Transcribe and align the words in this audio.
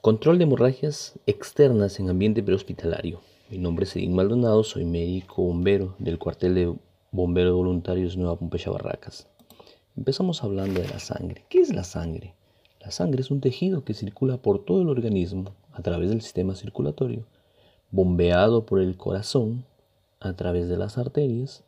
Control 0.00 0.38
de 0.38 0.44
hemorragias 0.44 1.18
externas 1.26 1.98
en 1.98 2.08
ambiente 2.08 2.40
prehospitalario. 2.40 3.20
Mi 3.50 3.58
nombre 3.58 3.84
es 3.84 3.96
Edín 3.96 4.14
Maldonado, 4.14 4.62
soy 4.62 4.84
médico 4.84 5.42
bombero 5.42 5.96
del 5.98 6.20
cuartel 6.20 6.54
de 6.54 6.72
bomberos 7.10 7.56
voluntarios 7.56 8.16
Nueva 8.16 8.36
Pompeya 8.36 8.70
Barracas. 8.70 9.26
Empezamos 9.96 10.44
hablando 10.44 10.80
de 10.80 10.86
la 10.86 11.00
sangre. 11.00 11.46
¿Qué 11.48 11.58
es 11.58 11.74
la 11.74 11.82
sangre? 11.82 12.36
La 12.80 12.92
sangre 12.92 13.22
es 13.22 13.32
un 13.32 13.40
tejido 13.40 13.82
que 13.82 13.92
circula 13.92 14.36
por 14.36 14.64
todo 14.64 14.82
el 14.82 14.88
organismo 14.88 15.56
a 15.72 15.82
través 15.82 16.10
del 16.10 16.22
sistema 16.22 16.54
circulatorio, 16.54 17.24
bombeado 17.90 18.66
por 18.66 18.78
el 18.78 18.96
corazón 18.96 19.64
a 20.20 20.34
través 20.34 20.68
de 20.68 20.76
las 20.76 20.96
arterias, 20.96 21.64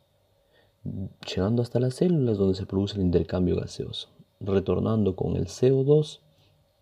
llegando 1.27 1.61
hasta 1.61 1.81
las 1.81 1.95
células 1.95 2.37
donde 2.37 2.55
se 2.55 2.65
produce 2.65 2.95
el 2.95 3.01
intercambio 3.01 3.57
gaseoso, 3.57 4.07
retornando 4.39 5.17
con 5.17 5.35
el 5.35 5.47
CO2 5.47 6.21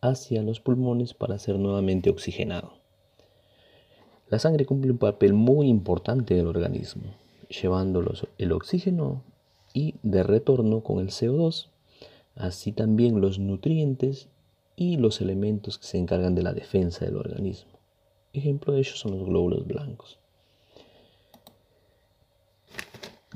hacia 0.02 0.42
los 0.42 0.60
pulmones 0.60 1.14
para 1.14 1.40
ser 1.40 1.58
nuevamente 1.58 2.10
oxigenado. 2.10 2.74
La 4.30 4.40
sangre 4.40 4.66
cumple 4.66 4.92
un 4.92 4.98
papel 4.98 5.34
muy 5.34 5.68
importante 5.68 6.36
en 6.36 6.42
el 6.42 6.48
organismo, 6.48 7.16
llevando 7.50 8.04
el 8.38 8.52
oxígeno 8.52 9.24
y 9.74 9.96
de 10.04 10.24
retorno 10.24 10.82
con 10.82 11.00
el 11.00 11.10
CO2, 11.10 11.68
así 12.36 12.72
también 12.72 13.22
los 13.22 13.40
nutrientes 13.40 14.28
y 14.76 14.98
los 14.98 15.20
elementos 15.22 15.78
que 15.78 15.88
se 15.88 15.98
encargan 15.98 16.36
de 16.36 16.44
la 16.44 16.54
defensa 16.54 17.06
del 17.06 17.18
organismo. 17.18 17.72
Ejemplo 18.32 18.74
de 18.74 18.80
ellos 18.80 19.00
son 19.00 19.18
los 19.18 19.28
glóbulos 19.28 19.66
blancos. 19.66 20.20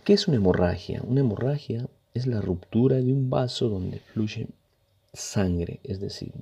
¿Qué 0.03 0.13
es 0.13 0.27
una 0.27 0.37
hemorragia? 0.37 1.01
Una 1.07 1.21
hemorragia 1.21 1.87
es 2.13 2.27
la 2.27 2.41
ruptura 2.41 2.97
de 2.97 3.11
un 3.11 3.29
vaso 3.29 3.69
donde 3.69 3.99
fluye 3.99 4.47
sangre, 5.13 5.79
es 5.83 5.99
decir, 5.99 6.33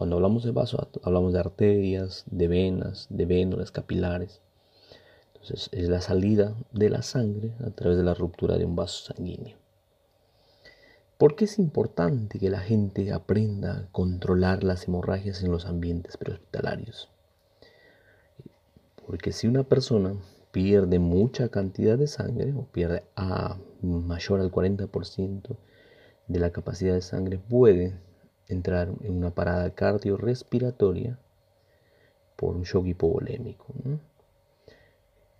cuando 0.00 0.16
hablamos 0.16 0.44
de 0.44 0.50
vaso 0.50 0.88
hablamos 1.02 1.34
de 1.34 1.40
arterias, 1.40 2.24
de 2.30 2.48
venas, 2.48 3.06
de 3.10 3.26
vénulas 3.26 3.70
capilares. 3.70 4.40
Entonces 5.34 5.68
es 5.72 5.90
la 5.90 6.00
salida 6.00 6.54
de 6.72 6.88
la 6.88 7.02
sangre 7.02 7.52
a 7.62 7.68
través 7.68 7.98
de 7.98 8.04
la 8.04 8.14
ruptura 8.14 8.56
de 8.56 8.64
un 8.64 8.76
vaso 8.76 9.12
sanguíneo. 9.12 9.58
¿Por 11.18 11.36
qué 11.36 11.44
es 11.44 11.58
importante 11.58 12.38
que 12.38 12.48
la 12.48 12.60
gente 12.60 13.12
aprenda 13.12 13.76
a 13.76 13.92
controlar 13.92 14.64
las 14.64 14.88
hemorragias 14.88 15.42
en 15.42 15.52
los 15.52 15.66
ambientes 15.66 16.16
prehospitalarios? 16.16 17.10
Porque 19.06 19.32
si 19.32 19.48
una 19.48 19.64
persona 19.64 20.14
pierde 20.50 20.98
mucha 20.98 21.50
cantidad 21.50 21.98
de 21.98 22.06
sangre 22.06 22.54
o 22.54 22.64
pierde 22.64 23.04
a 23.16 23.58
mayor 23.82 24.40
al 24.40 24.50
40% 24.50 25.56
de 26.26 26.40
la 26.40 26.52
capacidad 26.52 26.94
de 26.94 27.02
sangre, 27.02 27.38
puede 27.38 27.92
entrar 28.50 28.88
en 29.02 29.16
una 29.16 29.30
parada 29.30 29.70
cardiorrespiratoria 29.70 31.18
por 32.36 32.56
un 32.56 32.62
shock 32.62 32.86
hipovolémico. 32.86 33.66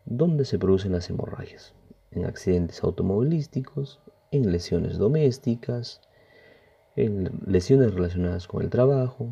¿Dónde 0.04 0.44
se 0.44 0.58
producen 0.58 0.92
las 0.92 1.08
hemorragias? 1.10 1.74
En 2.10 2.24
accidentes 2.24 2.82
automovilísticos, 2.82 4.00
en 4.30 4.50
lesiones 4.52 4.98
domésticas, 4.98 6.00
en 6.96 7.30
lesiones 7.46 7.94
relacionadas 7.94 8.46
con 8.48 8.62
el 8.62 8.70
trabajo, 8.70 9.28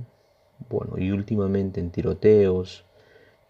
bueno, 0.69 0.99
y 0.99 1.11
últimamente 1.11 1.81
en 1.81 1.91
tiroteos, 1.91 2.85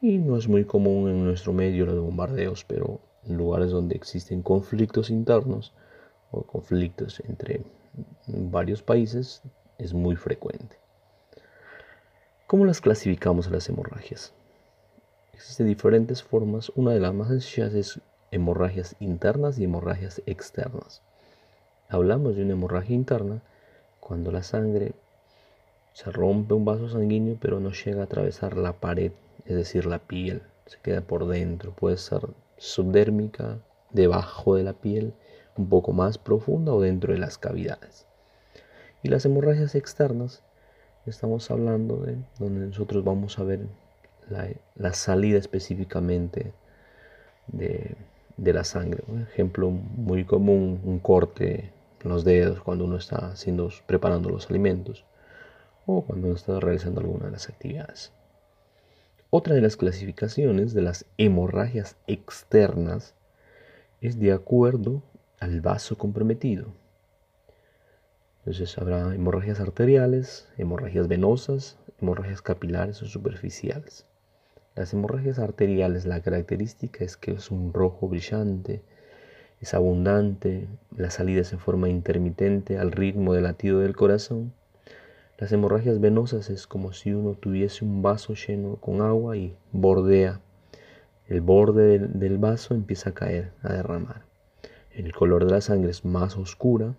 y 0.01 0.19
no 0.19 0.37
es 0.37 0.49
muy 0.49 0.65
común 0.65 1.11
en 1.11 1.25
nuestro 1.25 1.53
medio 1.53 1.87
los 1.87 1.99
bombardeos, 2.01 2.65
pero 2.65 3.01
en 3.25 3.37
lugares 3.37 3.71
donde 3.71 3.97
existen 3.97 4.43
conflictos 4.43 5.11
internos 5.11 5.75
o 6.31 6.43
conflictos 6.43 7.21
entre 7.29 7.63
varios 8.27 8.83
países 8.83 9.43
es 9.79 9.95
muy 9.95 10.17
frecuente. 10.17 10.77
¿Cómo 12.47 12.65
las 12.65 12.81
clasificamos 12.81 13.51
las 13.51 13.69
hemorragias? 13.69 14.35
Existen 15.33 15.69
diferentes 15.69 16.23
formas. 16.23 16.73
Una 16.75 16.93
de 16.93 17.01
las 17.01 17.15
más 17.15 17.29
sencillas 17.29 17.75
es 17.75 18.01
hemorragias 18.33 18.97
internas 18.99 19.59
y 19.59 19.65
hemorragias 19.65 20.21
externas. 20.27 21.01
Hablamos 21.89 22.35
de 22.35 22.43
una 22.43 22.55
hemorragia 22.55 22.97
interna 22.97 23.41
cuando 24.01 24.33
la 24.33 24.43
sangre 24.43 24.95
se 25.93 26.11
rompe 26.11 26.55
un 26.55 26.65
vaso 26.65 26.89
sanguíneo 26.89 27.37
pero 27.41 27.61
no 27.61 27.71
llega 27.71 28.01
a 28.01 28.05
atravesar 28.05 28.57
la 28.57 28.73
pared, 28.73 29.13
es 29.45 29.55
decir, 29.55 29.87
la 29.87 30.01
piel. 30.01 30.43
Se 30.67 30.79
queda 30.81 31.03
por 31.03 31.29
dentro. 31.29 31.73
Puede 31.73 31.99
ser 31.99 32.29
subdérmica, 32.57 33.59
debajo 33.91 34.57
de 34.57 34.65
la 34.65 34.73
piel, 34.73 35.15
un 35.57 35.69
poco 35.69 35.93
más 35.93 36.19
profunda 36.19 36.73
o 36.73 36.81
dentro 36.81 37.13
de 37.13 37.21
las 37.21 37.39
cavidades. 37.39 38.08
Y 39.03 39.09
las 39.09 39.25
hemorragias 39.25 39.77
externas, 39.77 40.43
estamos 41.07 41.51
hablando 41.53 41.99
de 41.99 42.17
donde 42.39 42.67
nosotros 42.67 43.05
vamos 43.05 43.39
a 43.39 43.45
ver 43.45 43.61
la, 44.29 44.93
salida 44.93 45.39
específicamente 45.39 46.53
de, 47.47 47.97
la 48.37 48.65
sangre. 48.65 49.05
Un 49.07 49.23
ejemplo 49.23 49.71
muy 49.71 50.25
común, 50.25 50.81
un 50.85 50.99
corte 50.99 51.73
en 52.03 52.11
los 52.11 52.25
dedos 52.25 52.61
cuando 52.61 52.85
uno 52.85 52.97
está 52.97 53.29
haciendo, 53.29 53.71
preparando 53.87 54.31
los 54.31 54.51
alimentos 54.51 55.05
o 55.87 56.03
cuando 56.03 56.27
uno 56.27 56.37
está 56.37 56.59
realizando 56.59 57.01
alguna 57.01 57.27
de 57.27 57.33
las 57.33 57.49
actividades. 57.49 58.13
Otra 59.31 59.55
de 59.55 59.61
las 59.61 59.77
clasificaciones 59.77 60.75
de 60.75 60.83
las 60.83 61.05
hemorragias 61.19 61.97
externas 62.07 63.15
es 64.01 64.19
de 64.19 64.33
acuerdo 64.33 65.03
al 65.39 65.61
vaso 65.61 65.97
comprometido. 65.97 66.73
Entonces 68.49 68.79
habrá 68.79 69.15
hemorragias 69.15 69.61
arteriales, 69.61 70.49
hemorragias 70.57 71.07
venosas, 71.07 71.77
hemorragias 72.01 72.41
capilares 72.41 73.03
o 73.03 73.07
superficiales. 73.07 74.07
Las 74.75 74.95
hemorragias 74.95 75.39
arteriales, 75.39 76.07
la 76.07 76.23
característica 76.23 77.05
es 77.05 77.19
que 77.19 77.33
es 77.33 77.51
un 77.51 77.75
rojo 77.75 78.09
brillante, 78.09 78.81
es 79.61 79.75
abundante, 79.75 80.67
la 80.97 81.11
salida 81.11 81.43
es 81.43 81.53
en 81.53 81.59
forma 81.59 81.91
intermitente 81.91 82.79
al 82.79 82.91
ritmo 82.91 83.35
del 83.35 83.43
latido 83.43 83.81
del 83.81 83.95
corazón. 83.95 84.55
Las 85.37 85.53
hemorragias 85.53 86.01
venosas 86.01 86.49
es 86.49 86.67
como 86.67 86.95
si 86.95 87.13
uno 87.13 87.35
tuviese 87.35 87.85
un 87.85 88.01
vaso 88.01 88.33
lleno 88.33 88.77
con 88.77 89.03
agua 89.03 89.37
y 89.37 89.55
bordea. 89.73 90.41
El 91.27 91.43
borde 91.43 91.99
del, 91.99 92.39
vaso 92.39 92.73
empieza 92.73 93.11
a 93.11 93.15
caer, 93.15 93.53
a 93.63 93.75
derramar. 93.75 94.23
El 94.91 95.13
color 95.13 95.45
de 95.45 95.51
la 95.51 95.61
sangre 95.61 95.91
es 95.91 96.07
más 96.07 96.39
oscura, 96.39 96.95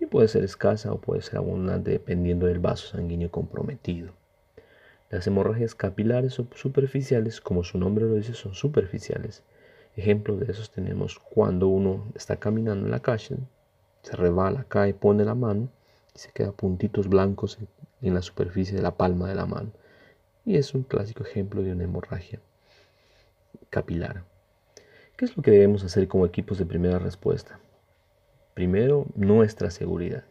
y 0.00 0.06
puede 0.06 0.28
ser 0.28 0.44
escasa 0.44 0.92
o 0.92 1.00
puede 1.00 1.22
ser 1.22 1.38
abundante 1.38 1.90
dependiendo 1.90 2.46
del 2.46 2.58
vaso 2.58 2.88
sanguíneo 2.88 3.30
comprometido. 3.30 4.12
Las 5.10 5.26
hemorragias 5.26 5.74
capilares 5.74 6.38
o 6.38 6.46
superficiales, 6.54 7.40
como 7.40 7.64
su 7.64 7.78
nombre 7.78 8.04
lo 8.04 8.14
dice, 8.14 8.34
son 8.34 8.54
superficiales. 8.54 9.42
Ejemplos 9.96 10.40
de 10.40 10.52
esos 10.52 10.70
tenemos 10.70 11.18
cuando 11.18 11.68
uno 11.68 12.06
está 12.14 12.36
caminando 12.36 12.84
en 12.84 12.90
la 12.90 13.00
calle, 13.00 13.36
se 14.02 14.16
rebala, 14.16 14.64
cae, 14.68 14.94
pone 14.94 15.24
la 15.24 15.34
mano 15.34 15.68
y 16.14 16.18
se 16.18 16.30
queda 16.30 16.52
puntitos 16.52 17.08
blancos 17.08 17.58
en 18.02 18.14
la 18.14 18.22
superficie 18.22 18.76
de 18.76 18.82
la 18.82 18.96
palma 18.96 19.28
de 19.28 19.34
la 19.34 19.46
mano. 19.46 19.72
Y 20.44 20.56
es 20.56 20.74
un 20.74 20.82
clásico 20.82 21.24
ejemplo 21.24 21.62
de 21.62 21.72
una 21.72 21.84
hemorragia 21.84 22.40
capilar. 23.70 24.24
¿Qué 25.16 25.24
es 25.24 25.36
lo 25.36 25.42
que 25.42 25.50
debemos 25.50 25.84
hacer 25.84 26.06
como 26.06 26.26
equipos 26.26 26.58
de 26.58 26.66
primera 26.66 26.98
respuesta? 26.98 27.58
Primero, 28.58 29.06
nuestra 29.14 29.70
seguridad. 29.70 30.24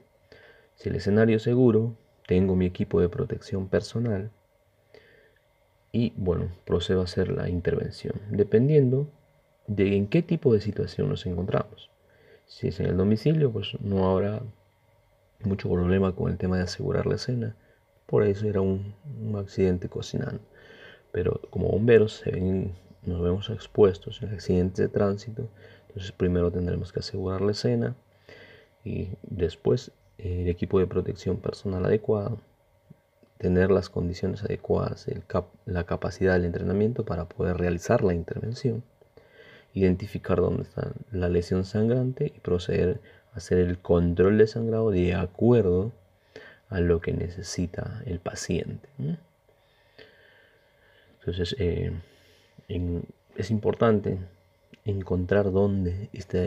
Si 0.76 0.90
el 0.90 0.98
escenario 0.98 1.38
es 1.38 1.44
seguro, 1.44 1.96
tengo 2.28 2.58
mi 2.58 2.66
equipo 2.66 3.00
de 3.00 3.08
protección 3.08 3.70
personal 3.70 4.32
y 5.94 6.12
bueno, 6.18 6.52
procedo 6.66 7.00
a 7.00 7.04
hacer 7.06 7.30
la 7.30 7.48
intervención, 7.48 8.16
dependiendo 8.30 9.10
de 9.68 9.96
en 9.96 10.08
qué 10.08 10.24
tipo 10.24 10.54
de 10.54 10.60
situación 10.60 11.08
nos 11.08 11.26
encontramos. 11.26 11.90
Si 12.48 12.68
es 12.68 12.82
en 12.82 12.88
el 12.88 12.98
domicilio, 12.98 13.50
pues 13.50 13.80
no 13.80 14.12
habrá 14.12 14.42
mucho 15.46 15.70
problema 15.70 16.14
con 16.14 16.30
el 16.30 16.38
tema 16.38 16.58
de 16.58 16.64
asegurar 16.64 17.06
la 17.06 17.16
escena. 17.16 17.56
Por 18.08 18.24
eso 18.24 18.46
era 18.46 18.60
un, 18.60 18.94
accidente 19.38 19.88
cocinando. 19.88 20.42
Pero 21.14 21.40
como 21.50 21.70
bomberos 21.70 22.26
nos 23.04 23.22
vemos 23.22 23.50
expuestos 23.52 24.22
en 24.22 24.34
accidentes 24.34 24.80
de 24.80 24.90
tránsito. 24.90 25.48
Entonces 25.88 26.12
primero 26.12 26.52
tendremos 26.52 26.92
que 26.92 27.00
asegurar 27.00 27.40
la 27.40 27.54
escena, 27.54 27.96
después 29.24 29.92
el 30.18 30.48
equipo 30.48 30.80
de 30.80 30.88
protección 30.88 31.38
personal 31.38 31.86
adecuado, 31.86 32.40
tener 33.38 33.70
las 33.72 33.90
condiciones 33.90 34.44
adecuadas, 34.44 35.08
la 35.66 35.84
capacidad 35.84 36.34
del 36.34 36.46
entrenamiento 36.46 37.06
para 37.06 37.26
poder 37.26 37.58
realizar 37.58 38.04
la 38.04 38.14
intervención, 38.14 38.84
identificar 39.74 40.38
dónde 40.38 40.64
está 40.64 40.92
la 41.12 41.30
lesión 41.30 41.64
sangrante 41.64 42.34
y 42.36 42.40
proceder 42.40 43.00
a 43.34 43.38
hacer 43.38 43.60
el 43.60 43.78
control 43.78 44.40
de 44.40 44.48
sangrado 44.48 44.90
de 44.90 45.14
acuerdo 45.14 45.92
a 46.70 46.80
lo 46.80 47.00
que 47.00 47.14
necesita 47.14 48.02
el 48.06 48.20
paciente. 48.20 48.90
Entonces, 51.20 51.56
eh, 51.60 51.92
es 53.36 53.52
importante 53.52 54.18
encontrar 54.84 55.52
dónde 55.52 56.10
está 56.14 56.40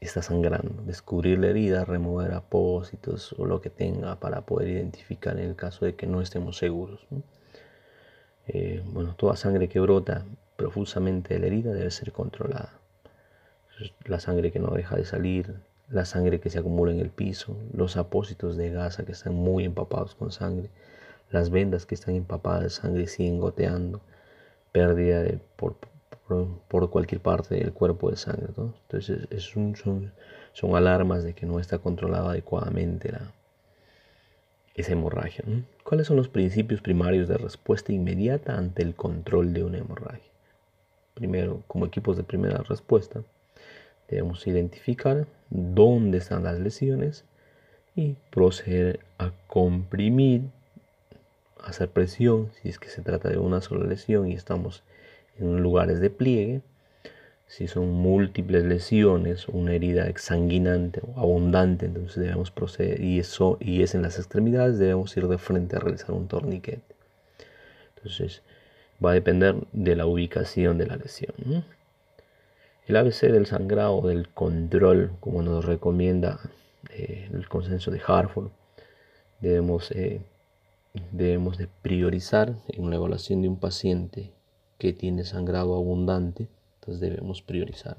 está 0.00 0.22
sangrando, 0.22 0.82
descubrir 0.84 1.38
la 1.38 1.48
herida, 1.48 1.84
remover 1.84 2.32
apósitos 2.32 3.34
o 3.38 3.44
lo 3.44 3.60
que 3.60 3.70
tenga 3.70 4.18
para 4.18 4.42
poder 4.42 4.68
identificar 4.68 5.38
en 5.38 5.50
el 5.50 5.56
caso 5.56 5.84
de 5.84 5.94
que 5.94 6.06
no 6.06 6.22
estemos 6.22 6.56
seguros. 6.56 7.06
Eh, 8.48 8.82
bueno, 8.86 9.14
toda 9.14 9.36
sangre 9.36 9.68
que 9.68 9.78
brota 9.78 10.24
profusamente 10.56 11.34
de 11.34 11.40
la 11.40 11.46
herida 11.46 11.72
debe 11.72 11.90
ser 11.90 12.12
controlada. 12.12 12.72
La 14.04 14.20
sangre 14.20 14.50
que 14.50 14.58
no 14.58 14.70
deja 14.70 14.96
de 14.96 15.04
salir, 15.04 15.54
la 15.88 16.04
sangre 16.04 16.40
que 16.40 16.50
se 16.50 16.58
acumula 16.58 16.92
en 16.92 17.00
el 17.00 17.10
piso, 17.10 17.56
los 17.72 17.96
apósitos 17.96 18.56
de 18.56 18.70
gasa 18.70 19.04
que 19.04 19.12
están 19.12 19.34
muy 19.34 19.64
empapados 19.64 20.14
con 20.14 20.32
sangre, 20.32 20.70
las 21.30 21.50
vendas 21.50 21.86
que 21.86 21.94
están 21.94 22.14
empapadas 22.14 22.62
de 22.62 22.70
sangre 22.70 23.06
siguen 23.06 23.38
goteando, 23.38 24.00
pérdida 24.72 25.20
de, 25.22 25.38
por, 26.68 26.90
cualquier 26.90 27.20
parte 27.20 27.56
del 27.56 27.72
cuerpo 27.72 28.10
de 28.10 28.16
sangre. 28.16 28.48
Entonces 28.48 29.26
son, 30.52 30.76
alarmas 30.76 31.24
de 31.24 31.34
que 31.34 31.46
no 31.46 31.58
está 31.58 31.78
controlada 31.78 32.30
adecuadamente 32.30 33.12
la, 33.12 33.32
esa 34.74 34.92
hemorragia. 34.92 35.44
¿Cuáles 35.84 36.06
son 36.06 36.16
los 36.16 36.28
principios 36.28 36.80
primarios 36.80 37.28
de 37.28 37.36
respuesta 37.36 37.92
inmediata 37.92 38.56
ante 38.56 38.82
el 38.82 38.94
control 38.94 39.52
de 39.52 39.64
una 39.64 39.78
hemorragia? 39.78 40.30
Primero, 41.14 41.62
como 41.66 41.86
equipos 41.86 42.16
de 42.16 42.22
primera 42.22 42.58
respuesta, 42.58 43.22
debemos 44.08 44.46
identificar 44.46 45.26
dónde 45.50 46.18
están 46.18 46.44
las 46.44 46.58
lesiones 46.58 47.24
y 47.96 48.16
proceder 48.30 49.00
a 49.18 49.32
comprimir, 49.48 50.42
hacer 51.62 51.90
presión, 51.90 52.50
si 52.54 52.68
es 52.68 52.78
que 52.78 52.88
se 52.88 53.02
trata 53.02 53.28
de 53.28 53.38
una 53.38 53.60
sola 53.60 53.86
lesión 53.86 54.28
y 54.28 54.34
estamos 54.34 54.82
en 55.40 55.62
lugares 55.62 56.00
de 56.00 56.10
pliegue, 56.10 56.62
si 57.50 57.66
son 57.66 57.90
múltiples 57.90 58.64
lesiones, 58.64 59.48
una 59.48 59.72
herida 59.74 60.08
exsanguinante 60.08 61.00
o 61.02 61.18
abundante, 61.18 61.86
entonces 61.86 62.16
debemos 62.22 62.52
proceder, 62.52 63.00
y 63.00 63.18
eso 63.18 63.56
y 63.58 63.82
es 63.82 63.96
en 63.96 64.02
las 64.02 64.18
extremidades, 64.18 64.78
debemos 64.78 65.16
ir 65.16 65.26
de 65.26 65.36
frente 65.36 65.74
a 65.74 65.80
realizar 65.80 66.12
un 66.12 66.28
torniquete. 66.28 66.94
Entonces, 67.96 68.42
va 69.04 69.10
a 69.10 69.14
depender 69.14 69.56
de 69.72 69.96
la 69.96 70.06
ubicación 70.06 70.78
de 70.78 70.86
la 70.86 70.96
lesión. 70.96 71.34
El 72.86 72.96
ABC 72.96 73.22
del 73.22 73.46
sangrado, 73.46 74.00
del 74.02 74.28
control, 74.28 75.10
como 75.18 75.42
nos 75.42 75.64
recomienda 75.64 76.38
eh, 76.90 77.28
el 77.32 77.48
consenso 77.48 77.90
de 77.90 78.00
Hartford, 78.06 78.50
debemos, 79.40 79.90
eh, 79.90 80.20
debemos 81.10 81.58
de 81.58 81.68
priorizar 81.82 82.54
en 82.68 82.90
la 82.90 82.96
evaluación 82.96 83.42
de 83.42 83.48
un 83.48 83.58
paciente 83.58 84.30
que 84.80 84.92
tiene 84.92 85.24
sangrado 85.24 85.76
abundante 85.76 86.48
entonces 86.80 87.00
debemos 87.00 87.42
priorizar. 87.42 87.96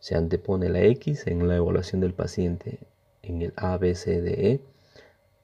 Se 0.00 0.16
antepone 0.16 0.68
la 0.68 0.82
X 0.82 1.28
en 1.28 1.46
la 1.46 1.56
evaluación 1.56 2.00
del 2.00 2.14
paciente 2.14 2.80
en 3.22 3.42
el 3.42 3.52
ABCDE. 3.54 4.60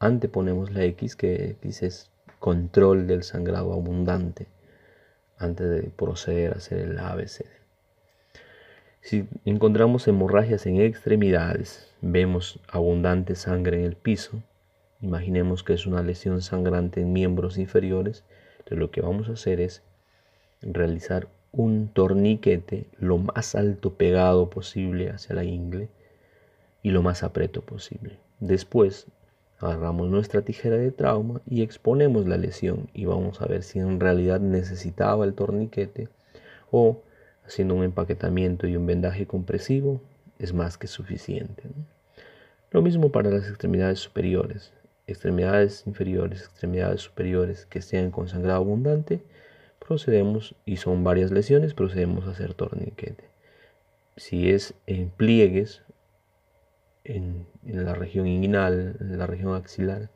Anteponemos 0.01 0.73
la 0.73 0.85
X, 0.85 1.15
que 1.15 1.51
X 1.51 1.83
es 1.83 2.11
control 2.41 3.07
del 3.07 3.23
sangrado 3.23 3.73
abundante, 3.73 4.49
antes 5.39 5.71
de 5.71 5.83
proceder 5.91 6.53
a 6.53 6.57
hacer 6.57 6.81
el 6.81 6.99
ABCD. 6.99 7.47
Si 9.03 9.29
encontramos 9.45 10.09
hemorragias 10.09 10.67
en 10.67 10.81
extremidades, 10.81 11.95
vemos 12.01 12.61
abundante 12.69 13.37
sangre 13.37 13.79
en 13.79 13.85
el 13.85 13.97
piso, 13.97 14.43
imaginemos 15.01 15.63
que 15.63 15.75
es 15.75 15.87
una 15.87 16.03
lesión 16.03 16.43
sangrante 16.43 17.01
en 17.01 17.13
miembros 17.13 17.57
inferiores, 17.57 18.25
entonces 18.59 18.79
lo 18.79 18.91
que 18.91 19.01
vamos 19.01 19.29
a 19.29 19.33
hacer 19.33 19.61
es 19.61 19.83
realizar 20.63 21.29
un 21.53 21.89
torniquete 21.89 22.87
lo 22.99 23.19
más 23.19 23.55
alto 23.55 23.95
pegado 23.95 24.51
posible 24.51 25.11
hacia 25.11 25.35
la 25.35 25.45
ingle 25.45 25.89
y 26.83 26.91
lo 26.91 27.03
más 27.03 27.23
apreto 27.23 27.63
posible. 27.63 28.19
Después 28.41 29.07
agarramos 29.59 30.09
nuestra 30.09 30.43
tijera 30.43 30.77
de 30.77 30.93
trauma 30.93 31.41
y 31.47 31.63
exponemos 31.63 32.27
la 32.27 32.37
lesión 32.37 32.89
y 32.95 33.07
vamos 33.07 33.41
a 33.41 33.47
ver 33.47 33.63
si 33.63 33.79
en 33.79 33.99
realidad 33.99 34.41
necesitaba 34.41 35.25
el 35.25 35.35
torniquete 35.35 36.09
o 36.71 37.03
haciendo 37.45 37.75
un 37.75 37.83
empaquetamiento 37.83 38.67
y 38.67 38.77
un 38.77 38.87
vendaje 38.87 39.27
compresivo 39.27 40.01
es 40.39 40.53
más 40.55 40.79
que 40.79 40.87
suficiente. 40.87 41.65
Lo 42.71 42.83
mismo 42.83 43.11
para 43.11 43.31
las 43.31 43.49
extremidades 43.49 43.99
superiores. 43.99 44.73
Extremidades 45.07 45.85
inferiores, 45.87 46.43
extremidades 46.43 47.01
superiores 47.01 47.65
que 47.67 47.79
estén 47.79 48.11
con 48.11 48.29
sangrado 48.29 48.59
abundante, 48.59 49.23
procedemos, 49.89 50.55
y 50.67 50.77
son 50.77 51.03
varias 51.03 51.31
lesiones, 51.31 51.73
procedemos 51.73 52.27
a 52.27 52.33
hacer 52.33 52.53
torniquete. 52.53 53.25
Si 54.19 54.51
es 54.51 54.75
en 54.87 55.09
pliegues, 55.09 55.83
en, 57.05 57.47
la 57.65 57.95
región 57.95 58.27
inguinal, 58.27 58.97
en 59.01 59.19
la 59.19 59.27
región 59.27 59.55
axilar, 59.55 60.11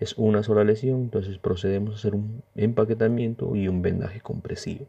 es 0.00 0.18
una 0.18 0.42
sola 0.42 0.64
lesión, 0.64 1.02
entonces 1.02 1.38
procedemos 1.38 1.94
a 1.94 1.98
hacer 1.98 2.16
un 2.16 2.42
empaquetamiento 2.56 3.54
y 3.54 3.68
un 3.68 3.80
vendaje 3.80 4.20
compresivo. 4.20 4.88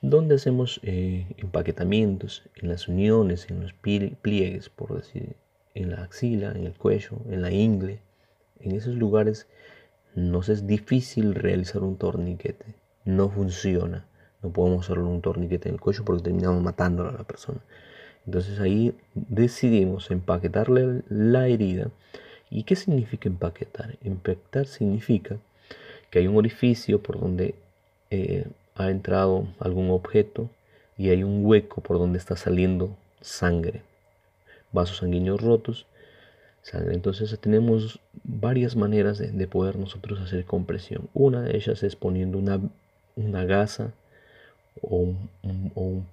Donde 0.00 0.36
hacemos 0.36 0.78
eh, 0.84 1.26
empaquetamientos 1.38 2.48
en 2.54 2.68
las 2.68 2.86
uniones, 2.86 3.50
en 3.50 3.60
los 3.60 3.72
pliegues, 3.72 4.68
por 4.68 4.94
decir, 4.94 5.34
en 5.74 5.90
la 5.90 6.04
axila, 6.04 6.52
en 6.52 6.64
el 6.64 6.74
cuello, 6.74 7.16
en 7.28 7.42
la 7.42 7.50
ingle, 7.50 8.02
en 8.60 8.70
esos 8.70 8.94
lugares 8.94 9.48
nos 10.14 10.48
es 10.48 10.66
difícil 10.66 11.34
realizar 11.34 11.82
un 11.82 11.96
torniquete. 11.96 12.66
No 13.04 13.28
funciona. 13.28 14.06
No 14.42 14.50
podemos 14.50 14.84
hacerle 14.84 15.04
un 15.04 15.20
torniquete 15.20 15.68
en 15.68 15.76
el 15.76 15.80
cuello 15.80 16.04
porque 16.04 16.24
terminamos 16.24 16.62
matándola 16.62 17.10
a 17.10 17.18
la 17.18 17.24
persona. 17.24 17.60
Entonces 18.26 18.60
ahí 18.60 18.96
decidimos 19.14 20.10
empaquetarle 20.10 21.02
la 21.08 21.48
herida. 21.48 21.90
¿Y 22.50 22.64
qué 22.64 22.76
significa 22.76 23.28
empaquetar? 23.28 23.96
Empaquetar 24.02 24.66
significa 24.66 25.38
que 26.10 26.20
hay 26.20 26.28
un 26.28 26.36
orificio 26.36 27.02
por 27.02 27.18
donde 27.18 27.54
eh, 28.10 28.46
ha 28.76 28.90
entrado 28.90 29.48
algún 29.58 29.90
objeto 29.90 30.48
y 30.96 31.10
hay 31.10 31.24
un 31.24 31.44
hueco 31.44 31.80
por 31.80 31.98
donde 31.98 32.18
está 32.18 32.36
saliendo 32.36 32.96
sangre, 33.20 33.82
vasos 34.72 34.98
sanguíneos 34.98 35.40
rotos 35.40 35.86
entonces 36.72 37.38
tenemos 37.40 38.00
varias 38.22 38.74
maneras 38.74 39.18
de, 39.18 39.46
poder 39.46 39.76
nosotros 39.76 40.20
hacer 40.20 40.44
compresión. 40.44 41.08
Una 41.12 41.42
de 41.42 41.56
ellas 41.56 41.82
es 41.82 41.94
poniendo 41.94 42.38
una, 42.38 42.60
una 43.16 43.44
gasa 43.44 43.92
o, 44.80 45.14
un, 45.42 46.06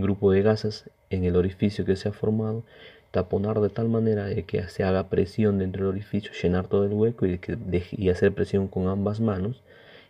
grupo 0.00 0.30
de 0.30 0.42
gasas 0.42 0.84
en 1.10 1.24
el 1.24 1.36
orificio 1.36 1.84
que 1.84 1.96
se 1.96 2.08
ha 2.08 2.12
formado, 2.12 2.62
taponar 3.10 3.60
de 3.60 3.68
tal 3.70 3.88
manera 3.88 4.26
de 4.26 4.44
que 4.44 4.66
se 4.68 4.84
haga 4.84 5.08
presión 5.08 5.58
dentro 5.58 5.84
del 5.84 5.94
orificio, 5.94 6.30
llenar 6.40 6.68
todo 6.68 6.84
el 6.84 6.92
hueco 6.92 7.26
y, 7.26 7.38
que 7.38 7.58
y 7.90 8.10
hacer 8.10 8.32
presión 8.32 8.68
con 8.68 8.86
ambas 8.86 9.20
manos 9.20 9.62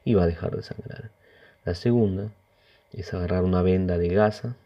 y 0.04 0.14
va 0.14 0.25
a 0.25 0.26
dejar 0.26 0.54
de 0.54 0.62
sangrar. 0.62 1.11
La 1.64 1.75
segunda 1.75 2.30
es 2.92 3.14
agarrar 3.14 3.45
una 3.45 3.62
venda 3.62 3.99
de 3.99 4.09
gasa 4.09 4.57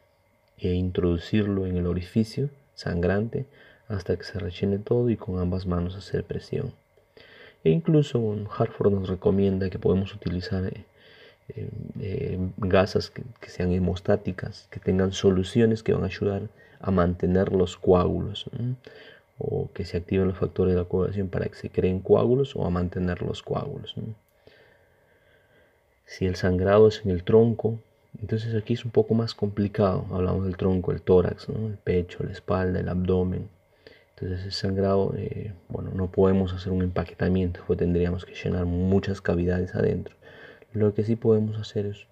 e 0.59 0.73
introducirlo 0.73 1.67
en 1.67 1.77
el 1.77 1.87
orificio 1.87 2.51
sangrante 2.75 3.47
hasta 3.93 4.17
que 4.17 4.25
se 4.25 4.39
rellene 4.39 4.79
todo 4.79 5.11
y 5.11 5.17
con 5.17 5.39
ambas 5.39 5.67
manos 5.67 5.97
hacer 5.97 6.25
presión. 6.25 6.73
E 7.65 7.71
incluso 7.71 8.19
Hartford 8.57 8.93
nos 8.93 9.09
recomienda 9.09 9.71
que 9.71 9.79
podemos 9.79 10.15
utilizar 10.15 10.65
eh, 10.67 10.85
eh, 12.01 12.39
gasas 12.57 13.11
que, 13.11 13.23
sean 13.49 13.73
hemostáticas, 13.73 14.67
que 14.71 14.81
tengan 14.81 15.13
soluciones 15.13 15.83
que 15.83 15.93
van 15.93 16.03
a 16.03 16.07
ayudar 16.07 16.43
a 16.81 16.91
mantener 16.91 17.53
los 17.53 17.77
coágulos 17.77 18.51
o 19.39 19.71
que 19.73 19.85
se 19.85 19.97
activen 19.97 20.29
los 20.29 20.39
factores 20.39 20.75
de 20.75 20.81
la 20.81 20.89
coagulación 20.89 21.29
para 21.29 21.47
que 21.47 21.55
se 21.55 21.71
creen 21.71 22.01
coágulos 22.01 22.57
o 22.57 22.65
a 22.65 22.71
mantener 22.71 23.23
los 23.23 23.43
coágulos. 23.43 23.95
Si 26.07 26.27
el 26.27 26.37
sangrado 26.37 26.89
es 26.89 27.03
en 27.05 27.11
el 27.11 27.23
tronco, 27.23 27.79
entonces 28.21 28.55
aquí 28.55 28.75
es 28.75 28.85
un 28.85 28.91
poco 28.91 29.15
más 29.15 29.35
complicado. 29.35 30.05
Hablamos 30.13 30.45
del 30.45 30.57
tronco, 30.57 30.93
el 30.93 31.01
tórax, 31.01 31.49
el 31.49 31.79
pecho, 31.83 32.25
la 32.25 32.33
espalda, 32.33 32.81
el 32.81 32.89
abdomen. 32.89 33.49
Entonces 34.23 34.47
el 34.47 34.53
sangrado, 34.53 35.15
eh, 35.17 35.53
bueno, 35.69 35.91
no 35.93 36.13
podemos 36.13 36.53
hacer 36.53 36.73
un 36.73 36.83
empaquetamiento, 36.83 37.61
pues 37.67 37.77
tendríamos 37.77 38.25
que 38.25 38.35
llenar 38.35 38.67
muchas 38.67 39.21
cavidades 39.21 39.75
adentro. 39.75 40.15
Lo 40.73 40.95
que 40.95 41.03
sí 41.03 41.17
podemos 41.17 41.59
hacer 41.59 41.87
es, 41.87 42.07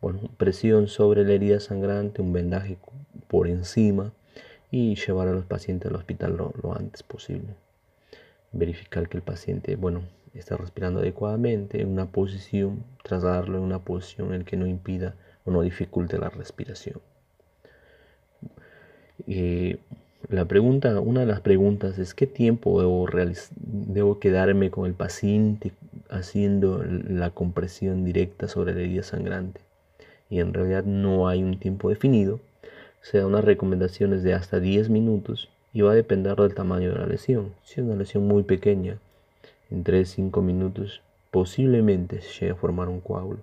bueno, 0.00 0.28
presión 0.36 0.88
sobre 0.88 1.24
la 1.24 1.34
herida 1.34 1.60
sangrante, 1.60 2.20
un 2.20 2.32
vendaje 2.32 2.78
por 3.28 3.46
encima 3.46 4.12
y 4.72 4.96
llevar 4.96 5.28
a 5.28 5.32
los 5.32 5.44
pacientes 5.44 5.88
al 5.88 5.96
hospital 5.96 6.36
lo, 6.36 6.74
antes 6.76 7.04
posible. 7.04 7.54
Verificar 8.50 9.08
que 9.08 9.18
el 9.18 9.22
paciente, 9.22 9.76
bueno, 9.76 10.02
está 10.34 10.56
respirando 10.56 10.98
adecuadamente 10.98 11.80
en 11.80 11.92
una 11.92 12.06
posición, 12.06 12.82
trasladarlo 13.04 13.58
en 13.58 13.62
una 13.62 13.84
posición 13.84 14.34
en 14.34 14.42
que 14.42 14.56
no 14.56 14.66
impida 14.66 15.14
o 15.44 15.52
no 15.52 15.62
dificulte 15.62 16.18
la 16.18 16.28
respiración. 16.28 17.00
Eh, 19.28 19.78
la 20.28 20.44
pregunta, 20.46 20.98
una 21.00 21.20
de 21.20 21.26
las 21.26 21.40
preguntas 21.40 21.98
es 21.98 22.14
qué 22.14 22.26
tiempo 22.26 22.80
debo, 22.80 23.08
debo 23.56 24.18
quedarme 24.18 24.70
con 24.70 24.86
el 24.86 24.94
paciente 24.94 25.72
haciendo 26.10 26.82
la 26.84 27.30
compresión 27.30 28.04
directa 28.04 28.48
sobre 28.48 28.74
la 28.74 28.80
herida 28.80 29.02
sangrante. 29.02 29.60
Y 30.30 30.40
en 30.40 30.54
realidad 30.54 30.84
no 30.84 31.28
hay 31.28 31.42
un 31.42 31.58
tiempo 31.58 31.88
definido. 31.88 32.40
Se 33.00 33.18
da 33.18 33.26
unas 33.26 33.44
recomendaciones 33.44 34.22
de 34.22 34.34
hasta 34.34 34.60
10 34.60 34.88
minutos 34.88 35.50
y 35.72 35.80
va 35.82 35.92
a 35.92 35.96
depender 35.96 36.36
del 36.36 36.54
tamaño 36.54 36.90
de 36.90 36.98
la 36.98 37.06
lesión. 37.06 37.54
Si 37.64 37.80
es 37.80 37.86
una 37.86 37.96
lesión 37.96 38.26
muy 38.26 38.42
pequeña, 38.42 38.98
en 39.70 39.84
3-5 39.84 40.42
minutos 40.42 41.02
posiblemente 41.30 42.20
se 42.20 42.32
llegue 42.32 42.52
a 42.52 42.56
formar 42.56 42.88
un 42.88 43.00
coágulo. 43.00 43.40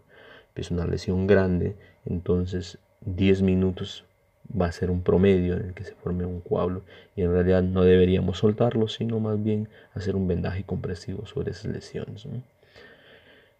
Es 0.55 0.71
una 0.71 0.85
lesión 0.85 1.25
grande, 1.25 1.75
entonces 2.05 2.77
10 3.05 3.41
minutos 3.41 4.05
va 4.49 4.67
a 4.67 4.71
ser 4.71 4.89
un 4.89 5.01
promedio 5.01 5.55
en 5.55 5.67
el 5.67 5.73
que 5.73 5.83
se 5.83 5.93
forme 5.93 6.25
un 6.25 6.41
coágulo 6.41 6.81
y 7.15 7.21
en 7.21 7.31
realidad 7.31 7.63
no 7.63 7.83
deberíamos 7.83 8.39
soltarlo, 8.39 8.87
sino 8.87 9.19
más 9.19 9.41
bien 9.41 9.69
hacer 9.93 10.15
un 10.15 10.27
vendaje 10.27 10.63
compresivo 10.63 11.25
sobre 11.25 11.51
esas 11.51 11.65
lesiones. 11.65 12.25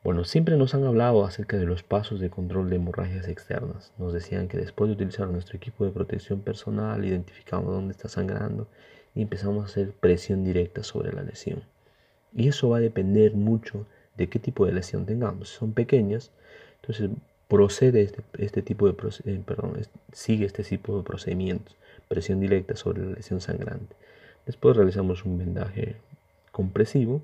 Bueno, 0.03 0.24
siempre 0.24 0.55
nos 0.55 0.74
han 0.74 0.86
hablado 0.86 1.25
acerca 1.25 1.58
de 1.58 1.65
los 1.65 1.84
pasos 1.84 2.19
de 2.22 2.29
control 2.29 2.69
de 2.69 2.77
hemorragias 2.77 3.27
externas. 3.27 3.91
Nos 3.98 4.13
decían 4.13 4.48
que 4.48 4.58
después 4.58 4.88
de 4.88 4.93
utilizar 4.93 5.27
nuestro 5.27 5.58
equipo 5.58 5.84
de 5.84 5.91
protección 5.91 6.39
personal, 6.39 7.03
identificamos 7.03 7.74
dónde 7.74 7.91
está 7.91 8.08
sangrando 8.08 8.67
y 9.13 9.22
empezamos 9.22 9.63
a 9.63 9.65
hacer 9.65 9.91
presión 9.91 10.46
directa 10.46 10.84
sobre 10.84 11.12
la 11.12 11.24
lesión. 11.24 11.63
Y 12.34 12.48
eso 12.48 12.69
va 12.69 12.77
a 12.77 12.81
depender 12.81 13.34
mucho 13.34 13.86
de 14.15 14.29
qué 14.29 14.39
tipo 14.39 14.65
de 14.65 14.72
lesión 14.72 15.05
tengamos. 15.05 15.50
Si 15.50 15.58
son 15.58 15.74
pequeñas, 15.74 16.31
entonces 16.81 17.10
procede 17.49 18.03
este, 18.03 18.21
este 18.37 18.61
tipo 18.61 18.87
de 18.87 18.95
eh, 19.25 19.41
perdón, 19.43 19.73
sigue 20.13 20.45
este 20.45 20.63
tipo 20.63 20.95
de 20.95 21.03
procedimientos, 21.03 21.75
presión 22.07 22.39
directa 22.39 22.75
sobre 22.75 23.03
la 23.03 23.15
lesión 23.15 23.41
sangrante. 23.41 23.95
Después 24.45 24.77
realizamos 24.77 25.25
un 25.25 25.39
vendaje 25.39 25.95
compresivo 26.51 27.21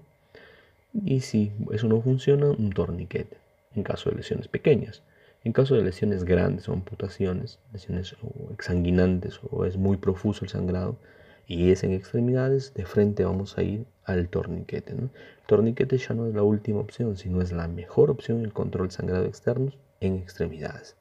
y 1.06 1.22
si 1.22 1.52
eso 1.72 1.88
no 1.88 2.02
funciona, 2.02 2.48
un 2.48 2.72
torniquete 2.72 3.38
en 3.76 3.84
caso 3.84 4.10
de 4.10 4.18
lesiones 4.18 4.48
pequeñas. 4.48 5.04
En 5.44 5.54
caso 5.54 5.76
de 5.76 5.84
lesiones 5.84 6.24
grandes 6.24 6.68
o 6.70 6.74
amputaciones, 6.74 7.60
lesiones 7.72 8.16
exsanguinantes 8.52 9.40
o 9.52 9.66
es 9.66 9.78
muy 9.78 9.98
profuso 9.98 10.44
el 10.44 10.50
sangrado 10.50 10.98
y 11.46 11.70
es 11.70 11.84
en 11.84 11.92
extremidades, 11.92 12.74
de 12.74 12.86
frente 12.86 13.26
vamos 13.26 13.60
a 13.60 13.62
ir 13.62 13.86
al 14.06 14.28
torniquete. 14.28 14.94
El 14.94 15.12
torniquete 15.46 16.00
ya 16.00 16.16
no 16.16 16.26
es 16.26 16.34
la 16.34 16.42
última 16.42 16.80
opción, 16.80 17.16
sino 17.16 17.44
es 17.44 17.52
la 17.52 17.68
mejor 17.68 18.10
opción 18.10 18.40
en 18.40 18.46
el 18.46 18.54
control 18.54 18.90
sangrado 18.90 19.26
externo 19.26 19.72
en 20.02 20.18
extremidades. 20.18 20.96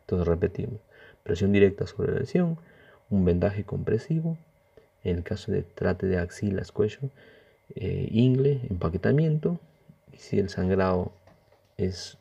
Entonces 0.00 0.26
repetimos, 0.26 0.80
presión 1.22 1.52
directa 1.52 1.86
sobre 1.86 2.12
la 2.12 2.20
lesión, 2.20 2.58
un 3.10 3.24
vendaje 3.24 3.64
compresivo, 3.64 4.36
en 5.04 5.18
el 5.18 5.22
caso 5.22 5.52
de 5.52 5.62
trate 5.62 6.06
de 6.06 6.18
axilas, 6.18 6.72
cuello, 6.72 7.10
eh, 7.74 8.08
ingle, 8.10 8.60
empaquetamiento, 8.70 9.58
y 10.12 10.18
si 10.18 10.38
el 10.38 10.48
sangrado 10.48 11.12
es 11.76 12.18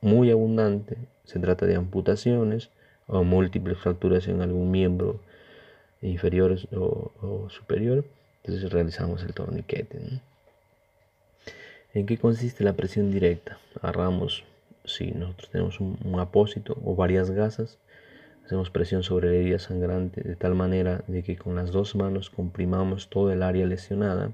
muy 0.00 0.30
abundante, 0.30 0.96
se 1.24 1.38
trata 1.38 1.66
de 1.66 1.76
amputaciones 1.76 2.70
o 3.06 3.24
múltiples 3.24 3.78
fracturas 3.78 4.28
en 4.28 4.40
algún 4.40 4.70
miembro 4.70 5.20
inferior 6.02 6.56
o, 6.74 7.48
superior, 7.50 8.04
entonces 8.42 8.70
realizamos 8.70 9.22
el 9.24 9.34
torniquete. 9.34 10.20
¿En 11.94 12.06
qué 12.06 12.18
consiste 12.18 12.64
la 12.64 12.74
presión 12.74 13.10
directa? 13.10 13.58
Agarramos 13.80 14.44
si 14.88 15.12
nosotros 15.12 15.50
tenemos 15.50 15.80
un, 15.80 16.18
apósito 16.18 16.76
o 16.84 16.96
varias 16.96 17.30
gasas, 17.30 17.78
hacemos 18.44 18.70
presión 18.70 19.02
sobre 19.02 19.30
la 19.30 19.36
herida 19.36 19.58
sangrante 19.58 20.22
de 20.22 20.36
tal 20.36 20.54
manera 20.54 21.04
de 21.06 21.22
que 21.22 21.36
con 21.36 21.56
las 21.56 21.70
dos 21.70 21.94
manos 21.94 22.30
comprimamos 22.30 23.08
todo 23.08 23.30
el 23.32 23.42
área 23.42 23.66
lesionada 23.66 24.32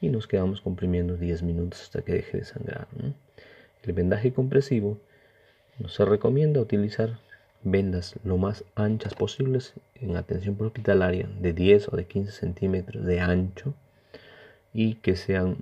y 0.00 0.08
nos 0.08 0.26
quedamos 0.26 0.60
comprimiendo 0.60 1.16
10 1.16 1.42
minutos 1.42 1.82
hasta 1.82 2.02
que 2.02 2.12
deje 2.12 2.38
de 2.38 2.44
sangrar. 2.44 2.88
El 3.82 3.92
vendaje 3.92 4.32
compresivo 4.32 4.98
nos 5.78 5.98
recomienda 5.98 6.60
utilizar 6.60 7.18
vendas 7.62 8.14
lo 8.24 8.38
más 8.38 8.64
anchas 8.74 9.14
posibles 9.14 9.74
en 9.94 10.16
atención 10.16 10.56
hospitalaria 10.60 11.28
de 11.40 11.52
10 11.52 11.88
o 11.92 11.96
de 11.96 12.06
15 12.06 12.32
centímetros 12.32 13.04
de 13.04 13.20
ancho 13.20 13.74
y 14.72 14.94
que 14.96 15.16
sean 15.16 15.56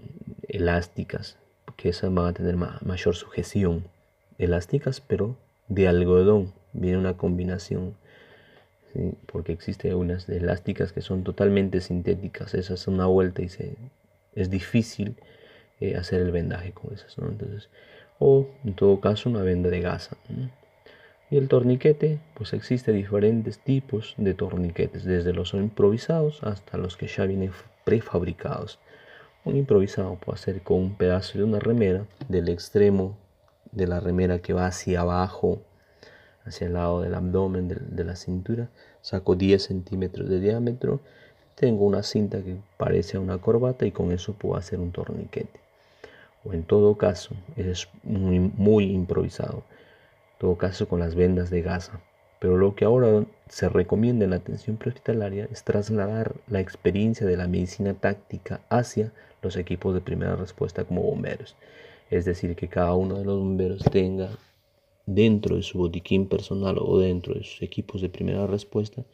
elásticas, 0.49 1.39
que 1.77 1.89
esas 1.89 2.13
van 2.13 2.27
a 2.27 2.33
tener 2.33 2.57
mayor 2.57 3.15
sujeción 3.15 3.85
elásticas, 4.39 5.01
pero 5.01 5.37
de 5.69 5.89
algodón. 5.89 6.53
Viene 6.73 6.99
una 6.99 7.17
combinación, 7.17 7.95
porque 9.27 9.53
existe 9.53 9.95
unas 9.95 10.29
elásticas 10.29 10.93
que 10.93 11.01
son 11.01 11.25
totalmente 11.25 11.81
sintéticas. 11.81 12.55
Esas 12.55 12.81
son 12.81 12.95
una 12.95 13.07
vuelta 13.07 13.43
y 13.43 13.49
se, 13.49 13.77
es 14.35 14.51
difícil 14.51 15.17
eh, 15.81 15.97
hacer 15.97 16.21
el 16.21 16.31
vendaje 16.31 16.73
con 16.73 16.93
esas. 16.95 17.17
Entonces, 17.19 17.69
o 18.19 18.49
en 18.65 18.75
todo 18.75 19.01
caso 19.01 19.29
una 19.29 19.43
venda 19.43 19.71
de 19.71 19.81
gasa. 19.81 20.17
Y 21.31 21.37
el 21.37 21.49
torniquete, 21.49 22.19
pues 22.35 22.53
existe 22.53 22.93
diferentes 22.93 23.59
tipos 23.59 24.15
de 24.17 24.35
torniquetes, 24.35 25.05
desde 25.05 25.33
los 25.33 25.53
improvisados 25.55 26.43
hasta 26.43 26.79
los 26.79 26.97
que 26.97 27.07
ya 27.07 27.25
vienen 27.27 27.53
prefabricados. 27.85 28.79
Un 29.45 29.57
improvisado 29.57 30.17
puede 30.17 30.39
ser 30.39 30.63
con 30.63 30.79
un 30.79 30.95
pedazo 30.95 31.39
de 31.39 31.45
una 31.45 31.61
remera 31.61 32.07
del 32.29 32.49
extremo 32.49 33.17
de 33.73 33.87
la 33.87 34.01
remera 34.01 34.41
que 34.41 34.53
va 34.53 34.67
hacia 34.67 35.01
abajo, 35.01 35.61
hacia 36.45 36.67
el 36.67 36.75
lado 36.75 37.01
del 37.03 37.15
abdomen, 37.15 37.69
de, 37.69 38.05
la 38.05 38.17
cintura. 38.17 38.69
Saco 39.03 39.35
10 39.35 39.63
centímetros 39.63 40.29
de 40.29 40.41
diámetro. 40.41 41.01
Tengo 41.55 41.85
una 41.85 42.03
cinta 42.03 42.43
que 42.43 42.57
parece 42.77 43.19
una 43.19 43.39
corbata 43.39 43.87
y 43.87 43.93
con 43.93 44.13
eso 44.13 44.33
puedo 44.33 44.57
hacer 44.57 44.81
un 44.81 44.93
torniquete. 44.93 45.61
O 46.45 46.53
en 46.53 46.63
todo 46.63 46.97
caso, 46.97 47.35
es 47.57 47.89
muy, 48.03 48.39
muy 48.39 48.85
improvisado. 48.93 49.65
En 50.35 50.39
todo 50.39 50.57
caso, 50.57 50.89
con 50.89 51.01
las 51.01 51.15
vendas 51.15 51.51
de 51.51 51.63
gasa. 51.63 52.01
Pero 52.39 52.57
lo 52.57 52.77
que 52.77 52.85
ahora 52.85 53.25
se 53.49 53.69
recomienda 53.69 54.25
en 54.25 54.31
la 54.31 54.37
atención 54.37 54.77
prehospitalaria 54.77 55.49
es 55.51 55.65
trasladar 55.65 56.35
la 56.47 56.61
experiencia 56.61 57.27
de 57.27 57.37
la 57.37 57.49
medicina 57.49 57.95
táctica 57.95 58.61
hacia 58.69 59.13
los 59.43 59.57
equipos 59.57 59.95
de 59.95 60.01
primera 60.01 60.37
respuesta 60.37 60.85
como 60.85 61.03
bomberos. 61.03 61.57
Es 62.11 62.25
decir, 62.25 62.57
que 62.57 62.69
cada 62.69 62.95
uno 62.95 63.19
de 63.19 63.25
los 63.25 63.39
bomberos 63.39 63.83
tenga 63.85 64.31
dentro 65.07 65.57
de 65.57 65.63
su 65.63 65.79
botiquín 65.79 66.29
personal 66.29 66.77
o 66.81 66.99
dentro 66.99 67.35
de 67.35 67.45
sus 67.45 67.63
equipos 67.63 68.01
de 68.01 68.09
primera 68.09 68.47
respuesta 68.47 69.05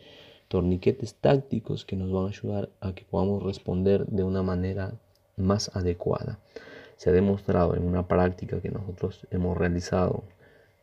torniquetes 0.49 1.15
tácticos 1.15 1.85
que 1.85 1.97
nos 1.97 2.13
van 2.13 2.27
a 2.27 2.29
ayudar 2.29 2.69
a 2.81 2.95
que 2.95 3.05
podamos 3.05 3.43
responder 3.43 4.07
de 4.07 4.23
una 4.23 4.43
manera 4.43 4.93
más 5.37 5.75
adecuada. 5.75 6.39
Se 6.97 7.11
ha 7.11 7.13
demostrado 7.13 7.75
en 7.75 7.85
una 7.85 8.07
práctica 8.07 8.61
que 8.61 8.71
nosotros 8.71 9.27
hemos 9.31 9.57
realizado 9.57 10.23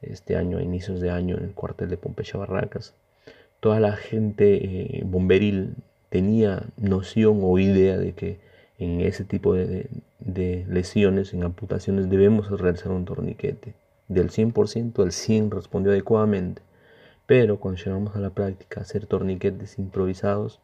este 0.02 0.36
año, 0.36 0.58
a 0.58 0.64
inicios 0.64 1.00
de 1.00 1.12
año, 1.12 1.38
en 1.38 1.46
el 1.46 1.54
cuartel 1.54 1.90
de 1.90 1.98
Pompeya 1.98 2.40
Barracas, 2.40 2.96
toda 3.60 3.80
la 3.80 3.96
gente 3.96 4.98
eh, 4.98 5.04
bomberil 5.06 5.76
tenía 6.10 6.64
noción 6.78 7.40
o 7.42 7.60
idea 7.60 7.98
de 7.98 8.14
que 8.14 8.40
en 8.82 9.02
ese 9.02 9.24
tipo 9.24 9.54
de, 9.54 9.90
lesiones, 10.68 11.34
en 11.34 11.44
amputaciones, 11.44 12.10
debemos 12.10 12.50
realizar 12.50 12.92
un 12.92 13.06
torniquete. 13.06 13.76
Del 14.08 14.32
100% 14.32 15.04
el 15.04 15.12
100 15.12 15.52
respondió 15.52 15.92
adecuadamente, 15.92 16.64
pero 17.28 17.60
cuando 17.60 17.82
llegamos 17.82 18.16
a 18.16 18.20
la 18.20 18.32
práctica 18.32 18.82
hacer 18.82 19.06
torniquetes 19.06 19.78
improvisados, 19.78 20.60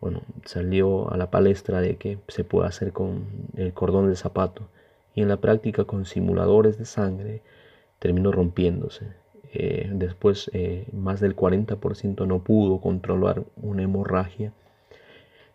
bueno, 0.00 0.22
salió 0.44 1.10
a 1.12 1.16
la 1.16 1.30
palestra 1.30 1.80
de 1.80 1.96
que 1.96 2.18
se 2.26 2.42
puede 2.42 2.66
hacer 2.66 2.92
con 2.92 3.26
el 3.56 3.72
cordón 3.72 4.08
del 4.08 4.16
zapato 4.16 4.68
y 5.14 5.22
en 5.22 5.28
la 5.28 5.38
práctica 5.38 5.84
con 5.84 6.04
simuladores 6.04 6.78
de 6.78 6.84
sangre 6.84 7.42
terminó 8.00 8.32
rompiéndose. 8.32 9.06
Eh, 9.52 9.88
después 9.92 10.50
eh, 10.52 10.86
más 10.92 11.20
del 11.20 11.36
40% 11.36 12.26
no 12.26 12.40
pudo 12.40 12.80
controlar 12.80 13.44
una 13.56 13.84
hemorragia 13.84 14.52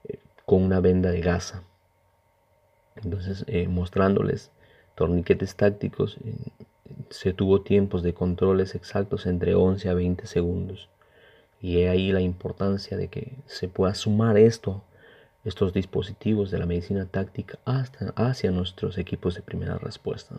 eh, 0.05 0.19
con 0.45 0.63
una 0.63 0.79
venda 0.79 1.11
de 1.11 1.19
gasa. 1.19 1.63
Entonces, 3.03 3.43
eh, 3.47 3.67
mostrándoles 3.67 4.51
torniquetes 4.95 5.55
tácticos, 5.55 6.17
eh, 6.23 6.33
se 7.09 7.33
tuvo 7.33 7.61
tiempos 7.61 8.03
de 8.03 8.13
controles 8.13 8.75
exactos 8.75 9.25
entre 9.25 9.55
11 9.55 9.89
a 9.89 9.93
20 9.93 10.27
segundos. 10.27 10.89
Y 11.61 11.77
he 11.77 11.89
ahí 11.89 12.11
la 12.11 12.21
importancia 12.21 12.97
de 12.97 13.07
que 13.07 13.33
se 13.45 13.67
pueda 13.67 13.93
sumar 13.93 14.37
esto, 14.37 14.83
estos 15.45 15.73
dispositivos 15.73 16.51
de 16.51 16.59
la 16.59 16.65
medicina 16.65 17.05
táctica 17.05 17.59
hasta, 17.65 18.13
hacia 18.15 18.51
nuestros 18.51 18.97
equipos 18.97 19.35
de 19.35 19.41
primera 19.41 19.77
respuesta. 19.77 20.35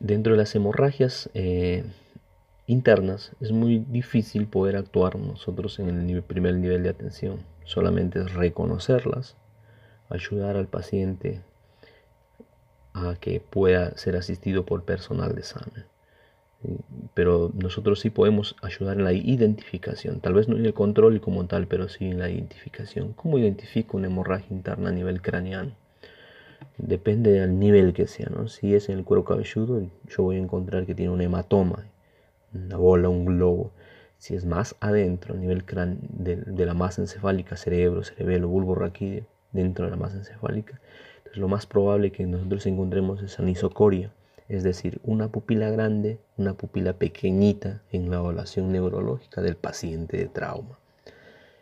Dentro 0.00 0.32
de 0.32 0.38
las 0.38 0.54
hemorragias 0.54 1.30
eh, 1.34 1.84
internas 2.66 3.32
es 3.40 3.52
muy 3.52 3.78
difícil 3.78 4.46
poder 4.46 4.76
actuar 4.76 5.16
nosotros 5.16 5.78
en 5.78 5.88
el 5.88 6.22
primer 6.22 6.54
nivel 6.54 6.82
de 6.82 6.90
atención. 6.90 7.38
Solamente 7.64 8.20
es 8.20 8.32
reconocerlas, 8.34 9.36
ayudar 10.08 10.56
al 10.56 10.66
paciente 10.66 11.42
a 12.94 13.16
que 13.20 13.40
pueda 13.40 13.96
ser 13.96 14.16
asistido 14.16 14.64
por 14.64 14.84
personal 14.84 15.34
de 15.34 15.42
salud. 15.42 15.84
Pero 17.14 17.52
nosotros 17.54 18.00
sí 18.00 18.10
podemos 18.10 18.56
ayudar 18.62 18.96
en 18.96 19.04
la 19.04 19.12
identificación, 19.12 20.20
tal 20.20 20.34
vez 20.34 20.48
no 20.48 20.56
en 20.56 20.66
el 20.66 20.74
control 20.74 21.20
como 21.20 21.46
tal, 21.46 21.68
pero 21.68 21.88
sí 21.88 22.06
en 22.06 22.18
la 22.18 22.30
identificación. 22.30 23.12
¿Cómo 23.12 23.38
identifico 23.38 23.96
una 23.96 24.08
hemorragia 24.08 24.48
interna 24.50 24.88
a 24.88 24.92
nivel 24.92 25.22
craneano? 25.22 25.72
Depende 26.76 27.30
del 27.30 27.58
nivel 27.58 27.92
que 27.92 28.08
sea, 28.08 28.28
¿no? 28.30 28.48
Si 28.48 28.74
es 28.74 28.88
en 28.88 28.98
el 28.98 29.04
cuero 29.04 29.24
cabelludo, 29.24 29.88
yo 30.08 30.22
voy 30.24 30.36
a 30.36 30.40
encontrar 30.40 30.86
que 30.86 30.94
tiene 30.94 31.12
un 31.12 31.20
hematoma, 31.20 31.86
una 32.52 32.76
bola, 32.76 33.08
un 33.08 33.24
globo. 33.24 33.70
Si 34.16 34.34
es 34.34 34.44
más 34.44 34.74
adentro, 34.80 35.34
a 35.34 35.36
nivel 35.36 35.64
de 35.64 36.66
la 36.66 36.74
masa 36.74 37.02
encefálica, 37.02 37.56
cerebro, 37.56 38.02
cerebelo, 38.02 38.48
bulbo 38.48 38.74
raquídeo, 38.74 39.26
dentro 39.52 39.84
de 39.84 39.90
la 39.90 39.96
masa 39.96 40.18
encefálica. 40.18 40.80
Entonces, 41.18 41.38
lo 41.38 41.48
más 41.48 41.66
probable 41.66 42.12
que 42.12 42.26
nosotros 42.26 42.66
encontremos 42.66 43.22
es 43.22 43.38
anisocoria, 43.38 44.12
es 44.48 44.62
decir, 44.62 45.00
una 45.04 45.28
pupila 45.28 45.70
grande, 45.70 46.18
una 46.36 46.54
pupila 46.54 46.94
pequeñita 46.94 47.82
en 47.92 48.10
la 48.10 48.16
evaluación 48.16 48.72
neurológica 48.72 49.42
del 49.42 49.56
paciente 49.56 50.16
de 50.16 50.26
trauma. 50.26 50.78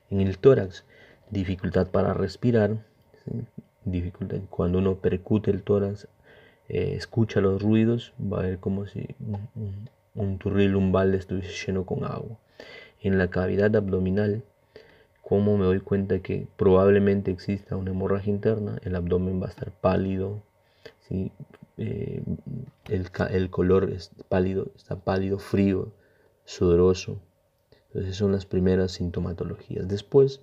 En 0.08 0.20
el 0.20 0.38
tórax, 0.38 0.84
dificultad 1.30 1.88
para 1.88 2.14
respirar, 2.14 2.78
dificultad 3.84 4.38
cuando 4.50 4.78
uno 4.78 4.96
percute 4.96 5.50
el 5.50 5.62
tórax, 5.62 6.06
eh, 6.68 6.94
escucha 6.96 7.40
los 7.40 7.60
ruidos, 7.60 8.12
va 8.20 8.38
a 8.38 8.42
ver 8.42 8.58
como 8.58 8.86
si 8.86 9.14
un, 9.54 9.88
un, 10.14 10.38
turril, 10.38 10.76
un 10.76 10.92
balde 10.92 11.18
estuviese 11.18 11.66
lleno 11.66 11.84
con 11.84 12.04
agua. 12.04 12.38
En 13.00 13.18
la 13.18 13.28
cavidad 13.28 13.74
abdominal, 13.74 14.42
como 15.28 15.58
me 15.58 15.64
doy 15.64 15.80
cuenta 15.80 16.20
que 16.20 16.46
probablemente 16.56 17.32
exista 17.32 17.74
una 17.74 17.90
hemorragia 17.90 18.32
interna, 18.32 18.78
el 18.84 18.94
abdomen 18.94 19.42
va 19.42 19.46
a 19.46 19.50
estar 19.50 19.72
pálido, 19.72 20.40
eh, 21.78 22.22
el, 22.88 23.50
color 23.50 23.90
es 23.90 24.12
pálido, 24.28 24.68
está 24.76 25.00
pálido, 25.00 25.40
frío, 25.40 25.90
sudoroso. 26.44 27.18
Entonces 27.88 28.14
son 28.14 28.30
las 28.30 28.46
primeras 28.46 28.92
sintomatologías. 28.92 29.88
Después 29.88 30.42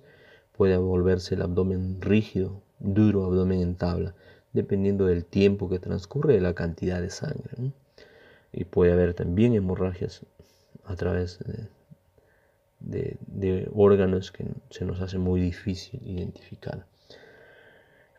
puede 0.54 0.76
volverse 0.76 1.34
el 1.34 1.40
abdomen 1.40 2.02
rígido, 2.02 2.60
duro, 2.78 3.24
abdomen 3.24 3.62
en 3.62 3.76
tabla, 3.76 4.14
dependiendo 4.52 5.06
del 5.06 5.24
tiempo 5.24 5.70
que 5.70 5.78
transcurre 5.78 6.36
y 6.36 6.40
la 6.40 6.52
cantidad 6.52 7.00
de 7.00 7.08
sangre. 7.08 7.72
Y 8.52 8.64
puede 8.64 8.92
haber 8.92 9.14
también 9.14 9.54
hemorragias 9.54 10.26
a 10.84 10.94
través 10.94 11.38
de, 11.38 11.68
de, 12.84 13.68
órganos 13.74 14.32
que 14.32 14.44
se 14.70 14.84
nos 14.84 15.00
hace 15.00 15.18
muy 15.18 15.40
difícil 15.40 16.00
identificar. 16.04 16.86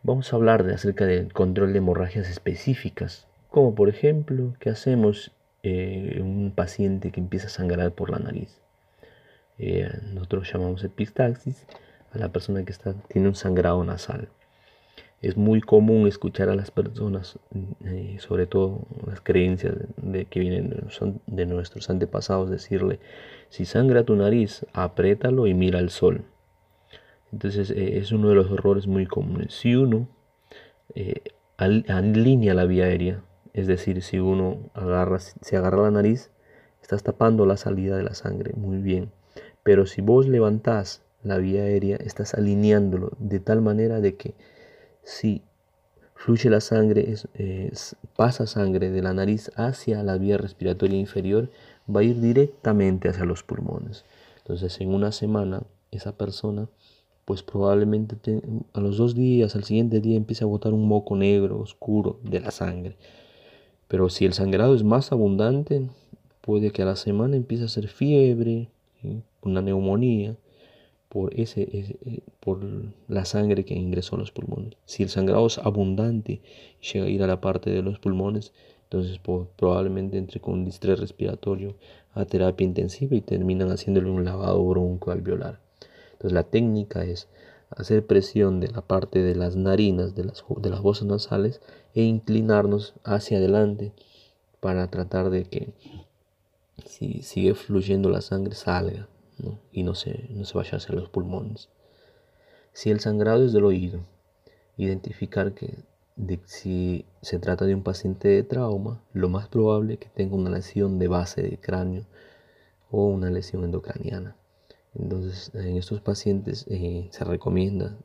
Vamos 0.03 0.31
a 0.31 0.35
hablar 0.35 0.63
de, 0.63 0.73
acerca 0.73 1.05
del 1.05 1.33
control 1.33 1.71
de 1.73 1.79
hemorragias 1.79 2.29
específicas, 2.29 3.27
como 3.49 3.75
por 3.75 3.89
ejemplo, 3.89 4.53
¿qué 4.59 4.69
hacemos 4.69 5.31
en 5.63 6.19
eh, 6.19 6.21
un 6.21 6.51
paciente 6.51 7.11
que 7.11 7.19
empieza 7.19 7.47
a 7.47 7.49
sangrar 7.49 7.93
por 7.93 8.09
la 8.09 8.19
nariz? 8.19 8.61
Eh, 9.57 9.89
nosotros 10.13 10.51
llamamos 10.51 10.83
epistaxis 10.83 11.65
a 12.11 12.17
la 12.17 12.31
persona 12.31 12.63
que 12.65 12.71
está, 12.71 12.93
tiene 13.07 13.27
un 13.27 13.35
sangrado 13.35 13.83
nasal. 13.83 14.29
Es 15.25 15.37
muy 15.37 15.59
común 15.59 16.05
escuchar 16.05 16.49
a 16.49 16.55
las 16.55 16.69
personas, 16.69 17.39
eh, 17.83 18.17
sobre 18.19 18.45
todo 18.45 18.85
las 19.07 19.21
creencias 19.21 19.73
de, 19.97 20.25
que 20.25 20.39
vienen 20.39 20.69
de 21.25 21.45
nuestros 21.47 21.89
antepasados, 21.89 22.51
decirle, 22.51 22.99
si 23.49 23.65
sangra 23.65 24.03
tu 24.03 24.15
nariz, 24.15 24.67
apriétalo 24.71 25.47
y 25.47 25.55
mira 25.55 25.79
al 25.79 25.89
sol. 25.89 26.25
Entonces 27.31 27.71
eh, 27.71 27.97
es 27.97 28.11
uno 28.11 28.29
de 28.29 28.35
los 28.35 28.51
errores 28.51 28.85
muy 28.85 29.07
comunes. 29.07 29.55
Si 29.55 29.75
uno 29.75 30.07
eh, 30.93 31.23
alinea 31.57 32.53
la 32.53 32.65
vía 32.65 32.85
aérea, 32.85 33.23
es 33.53 33.65
decir, 33.65 34.03
si 34.03 34.19
uno 34.19 34.69
agarra, 34.75 35.17
se 35.17 35.57
agarra 35.57 35.81
la 35.81 35.91
nariz, 35.91 36.29
estás 36.83 37.01
tapando 37.01 37.47
la 37.47 37.57
salida 37.57 37.97
de 37.97 38.03
la 38.03 38.13
sangre, 38.13 38.53
muy 38.55 38.77
bien. 38.77 39.09
Pero 39.63 39.87
si 39.87 40.01
vos 40.01 40.27
levantás 40.27 41.01
la 41.23 41.39
vía 41.39 41.63
aérea, 41.63 41.95
estás 41.95 42.35
alineándolo 42.35 43.13
de 43.17 43.39
tal 43.39 43.63
manera 43.63 44.01
de 44.01 44.17
que 44.17 44.35
si 45.05 45.41
fluye 46.15 46.49
la 46.49 46.59
sangre, 46.59 47.15
pasa 48.17 48.47
sangre 48.47 48.89
de 48.89 49.01
la 49.01 49.13
nariz 49.13 49.51
hacia 49.55 50.03
la 50.03 50.17
vía 50.17 50.37
respiratoria 50.37 50.99
inferior, 50.99 51.49
va 51.93 52.01
a 52.01 52.03
ir 52.03 52.19
directamente 52.19 53.07
hacia 53.07 53.23
los 53.23 53.43
pulmones. 53.43 54.03
Entonces 54.39 54.81
en 54.81 54.93
una 54.93 55.13
semana 55.13 55.63
esa 55.91 56.17
persona 56.17 56.67
pues 57.25 57.41
probablemente 57.41 58.41
a 58.73 58.79
los 58.79 58.97
dos 58.97 59.15
días, 59.15 59.55
al 59.55 59.63
siguiente 59.63 59.99
día 59.99 60.15
empiece 60.15 60.43
a 60.43 60.47
botar 60.47 60.73
un 60.73 60.87
moco 60.87 61.15
negro, 61.15 61.59
oscuro 61.59 62.19
de 62.23 62.39
la 62.39 62.51
sangre. 62.51 62.97
Pero 63.87 64.09
si 64.09 64.25
el 64.25 64.33
sangrado 64.33 64.75
es 64.75 64.83
más 64.83 65.11
abundante, 65.11 65.89
puede 66.41 66.71
que 66.71 66.83
a 66.83 66.85
la 66.85 66.95
semana 66.95 67.35
empiece 67.35 67.63
a 67.63 67.67
hacer 67.67 67.87
fiebre, 67.87 68.69
una 69.41 69.61
neumonía, 69.61 70.35
por, 71.15 71.33
ese, 71.39 71.61
eh, 71.61 72.19
por 72.41 72.59
la 73.07 73.23
sangre 73.23 73.63
que 73.63 73.73
ingresó 73.73 74.17
a 74.17 74.19
los 74.19 74.33
pulmones. 74.33 74.73
Si 74.83 75.01
el 75.01 75.07
sangrado 75.07 75.47
es 75.47 75.59
abundante 75.59 76.41
y 76.81 76.91
llega 76.91 77.05
a 77.05 77.09
ir 77.09 77.23
a 77.23 77.27
la 77.27 77.39
parte 77.39 77.69
de 77.69 77.81
los 77.81 77.99
pulmones, 77.99 78.51
entonces 78.83 79.21
probablemente 79.55 80.17
entre 80.17 80.41
con 80.41 80.55
un 80.55 80.65
distrés 80.65 80.99
respiratorio 80.99 81.75
a 82.15 82.25
terapia 82.25 82.65
intensiva 82.65 83.15
y 83.15 83.21
terminan 83.21 83.69
haciéndole 83.69 84.09
un 84.09 84.25
lavado 84.25 84.61
bronco 84.65 85.11
alveolar. 85.11 85.61
Entonces 86.11 86.33
la 86.33 86.43
técnica 86.43 87.05
es 87.05 87.29
hacer 87.69 88.05
presión 88.05 88.59
de 88.59 88.67
la 88.67 88.81
parte 88.81 89.23
de 89.23 89.35
las 89.35 89.55
narinas, 89.55 90.15
de 90.15 90.25
las, 90.25 90.43
de 90.57 90.69
las 90.69 90.81
voces 90.81 91.07
nasales 91.07 91.61
e 91.93 92.01
inclinarnos 92.01 92.93
hacia 93.05 93.37
adelante 93.37 93.93
para 94.59 94.91
tratar 94.91 95.29
de 95.29 95.45
que 95.45 95.69
si 96.85 97.21
sigue 97.21 97.55
fluyendo 97.55 98.09
la 98.09 98.19
sangre 98.19 98.53
salga 98.53 99.07
y 99.71 99.83
no 99.83 99.95
se, 99.95 100.27
no 100.29 100.45
se 100.45 100.57
vaya 100.57 100.77
hacia 100.77 100.95
los 100.95 101.09
pulmones. 101.09 101.69
Si 102.73 102.89
el 102.89 102.99
sangrado 102.99 103.45
es 103.45 103.53
del 103.53 103.65
oído, 103.65 104.01
identificar 104.77 105.53
que 105.53 105.83
si 106.45 107.05
se 107.21 107.39
trata 107.39 107.65
de 107.65 107.75
un 107.75 107.83
paciente 107.83 108.27
de 108.27 108.43
trauma, 108.43 109.01
lo 109.13 109.29
más 109.29 109.47
probable 109.47 109.93
es 109.93 109.99
que 109.99 110.09
tenga 110.09 110.35
una 110.35 110.49
lesión 110.49 110.99
de 110.99 111.07
base 111.07 111.41
de 111.41 111.57
cráneo 111.57 112.05
o 112.89 113.07
una 113.07 113.29
lesión 113.29 113.63
endocraniana. 113.63 114.35
Entonces, 114.93 115.51
en 115.53 115.75
estos 115.75 116.01
pacientes 116.01 116.65
eh, 116.69 117.09
se 117.11 117.23
recomienda 117.25 117.97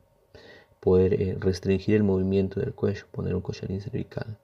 poder 0.81 1.21
eh, 1.21 1.37
restringir 1.39 1.95
el 1.95 2.03
movimiento 2.03 2.59
del 2.59 2.73
cuello, 2.73 3.05
poner 3.11 3.35
un 3.35 3.41
collarín 3.41 3.81
cervical. 3.81 4.37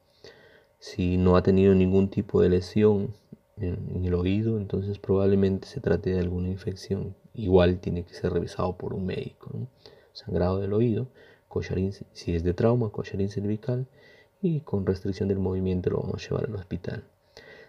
Si 0.80 1.18
no 1.18 1.36
ha 1.36 1.44
tenido 1.44 1.74
ningún 1.74 2.10
tipo 2.10 2.42
de 2.42 2.50
lesión 2.50 3.16
en, 3.60 4.06
el 4.06 4.14
oído, 4.14 4.58
entonces 4.58 5.00
probablemente 5.00 5.68
se 5.68 5.80
trate 5.80 6.12
de 6.12 6.20
alguna 6.20 6.50
infección. 6.50 7.16
Igual 7.34 7.80
tiene 7.80 8.04
que 8.04 8.14
ser 8.14 8.34
revisado 8.34 8.78
por 8.78 8.94
un 8.94 9.06
médico. 9.06 9.52
Sangrado 10.14 10.60
del 10.60 10.74
oído 10.74 11.08
collarín, 11.48 11.94
si 12.12 12.36
es 12.36 12.44
de 12.44 12.54
trauma, 12.54 12.90
collarín 12.90 13.30
cervical 13.30 13.88
y 14.42 14.62
con 14.62 14.86
restricción 14.86 15.30
del 15.30 15.40
movimiento 15.40 15.90
lo 15.90 16.02
vamos 16.02 16.24
a 16.24 16.30
llevar 16.30 16.46
al 16.46 16.56
hospital. 16.56 17.04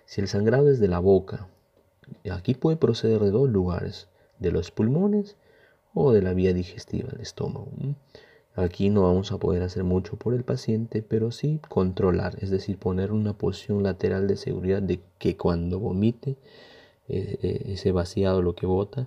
Si 0.05 0.20
el 0.20 0.29
sangrado 0.29 0.70
es 0.70 0.81
de 0.81 0.88
la 0.88 0.98
boca, 0.98 1.48
aquí 2.31 2.55
puede 2.55 2.77
proceder 2.77 3.20
de 3.20 3.31
dos 3.31 3.48
lugares, 3.48 4.09
de 4.38 4.51
los 4.51 4.70
pulmones 4.70 5.37
o 5.94 6.12
de 6.12 6.22
la 6.22 6.35
vía 6.35 6.53
digestiva, 6.53 7.11
del 7.11 7.20
estómago. 7.20 7.68
Aquí 8.59 8.90
no 8.90 9.03
vamos 9.03 9.31
a 9.31 9.38
poder 9.38 9.62
hacer 9.62 9.85
mucho 9.85 10.16
por 10.16 10.35
el 10.35 10.42
paciente, 10.42 11.01
pero 11.01 11.31
sí 11.31 11.61
controlar, 11.68 12.37
es 12.40 12.51
decir, 12.51 12.77
poner 12.77 13.12
una 13.12 13.33
posición 13.33 13.85
lateral 13.85 14.27
de 14.27 14.37
seguridad 14.37 14.83
de 14.83 15.01
que 15.21 15.37
cuando 15.37 15.79
vomite 15.79 16.31
eh, 17.09 17.38
eh, 17.40 17.62
ese 17.66 17.92
vaciado, 17.92 18.42
lo 18.42 18.57
que 18.57 18.66
bota, 18.66 19.07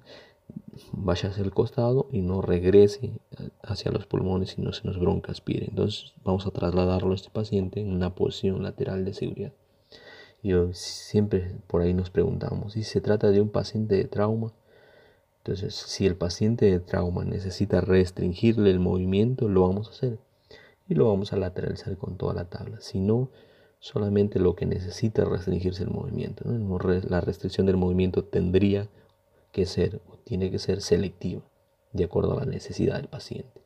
vaya 0.94 1.28
hacia 1.28 1.44
el 1.44 1.52
costado 1.52 2.08
y 2.14 2.22
no 2.22 2.42
regrese 2.42 3.20
hacia 3.62 3.92
los 3.92 4.06
pulmones 4.06 4.58
y 4.58 4.62
no 4.62 4.72
se 4.72 4.88
nos 4.88 4.98
broncaspire. 4.98 5.66
Entonces 5.66 6.14
vamos 6.24 6.48
a 6.48 6.52
trasladarlo 6.52 7.12
a 7.12 7.16
este 7.16 7.30
paciente 7.30 7.82
en 7.82 7.92
una 7.92 8.16
posición 8.16 8.64
lateral 8.64 9.04
de 9.04 9.14
seguridad. 9.14 9.52
Y 10.42 10.54
siempre 10.72 11.58
por 11.68 11.82
ahí 11.82 11.94
nos 11.94 12.10
preguntamos, 12.10 12.72
si 12.72 12.84
se 12.84 13.02
trata 13.02 13.32
de 13.32 13.42
un 13.42 13.50
paciente 13.50 13.96
de 13.96 14.06
trauma, 14.06 14.54
entonces 15.44 15.74
si 15.74 16.06
el 16.06 16.16
paciente 16.16 16.66
de 16.66 16.80
trauma 16.80 17.26
necesita 17.26 17.82
restringirle 17.82 18.70
el 18.70 18.80
movimiento, 18.80 19.50
lo 19.50 19.68
vamos 19.68 19.88
a 19.88 19.92
hacer. 19.92 20.20
Y 20.88 20.94
lo 20.94 21.08
vamos 21.08 21.34
a 21.34 21.38
lateralizar 21.38 21.98
con 21.98 22.16
toda 22.18 22.36
la 22.36 22.46
tabla. 22.46 22.80
Si 22.80 23.00
no, 23.00 23.32
solamente 23.80 24.40
lo 24.40 24.56
que 24.56 24.68
necesita 24.68 25.26
restringirse 25.26 25.84
el 25.84 25.90
movimiento. 25.90 26.46
La 27.10 27.22
restricción 27.22 27.66
del 27.66 27.78
movimiento 27.78 28.24
tendría 28.24 28.88
que 29.52 29.66
ser 29.66 30.00
o 30.08 30.18
tiene 30.18 30.52
que 30.52 30.60
ser 30.60 30.82
selectiva 30.82 31.42
de 31.92 32.04
acuerdo 32.04 32.34
a 32.34 32.42
la 32.42 32.46
necesidad 32.46 32.98
del 32.98 33.08
paciente. 33.08 33.62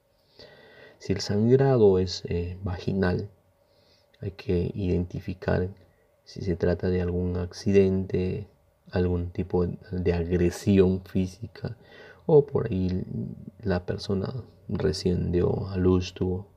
Si 0.98 1.12
el 1.12 1.20
sangrado 1.20 2.00
es 2.00 2.24
eh, 2.30 2.58
vaginal, 2.64 3.30
hay 4.22 4.32
que 4.32 4.72
identificar 4.74 5.70
si 6.24 6.42
se 6.42 6.56
trata 6.56 6.90
de 6.90 7.02
algún 7.02 7.36
accidente, 7.36 8.48
algún 8.92 9.32
tipo 9.32 9.66
de 9.66 10.14
agresión 10.14 11.02
física 11.04 11.76
o 12.26 12.46
por 12.46 12.68
ahí 12.68 13.04
la 13.62 13.86
persona 13.86 14.34
recién 14.68 15.32
dio 15.32 15.68
a 15.70 15.78
luz, 15.78 16.14
tuvo 16.14 16.48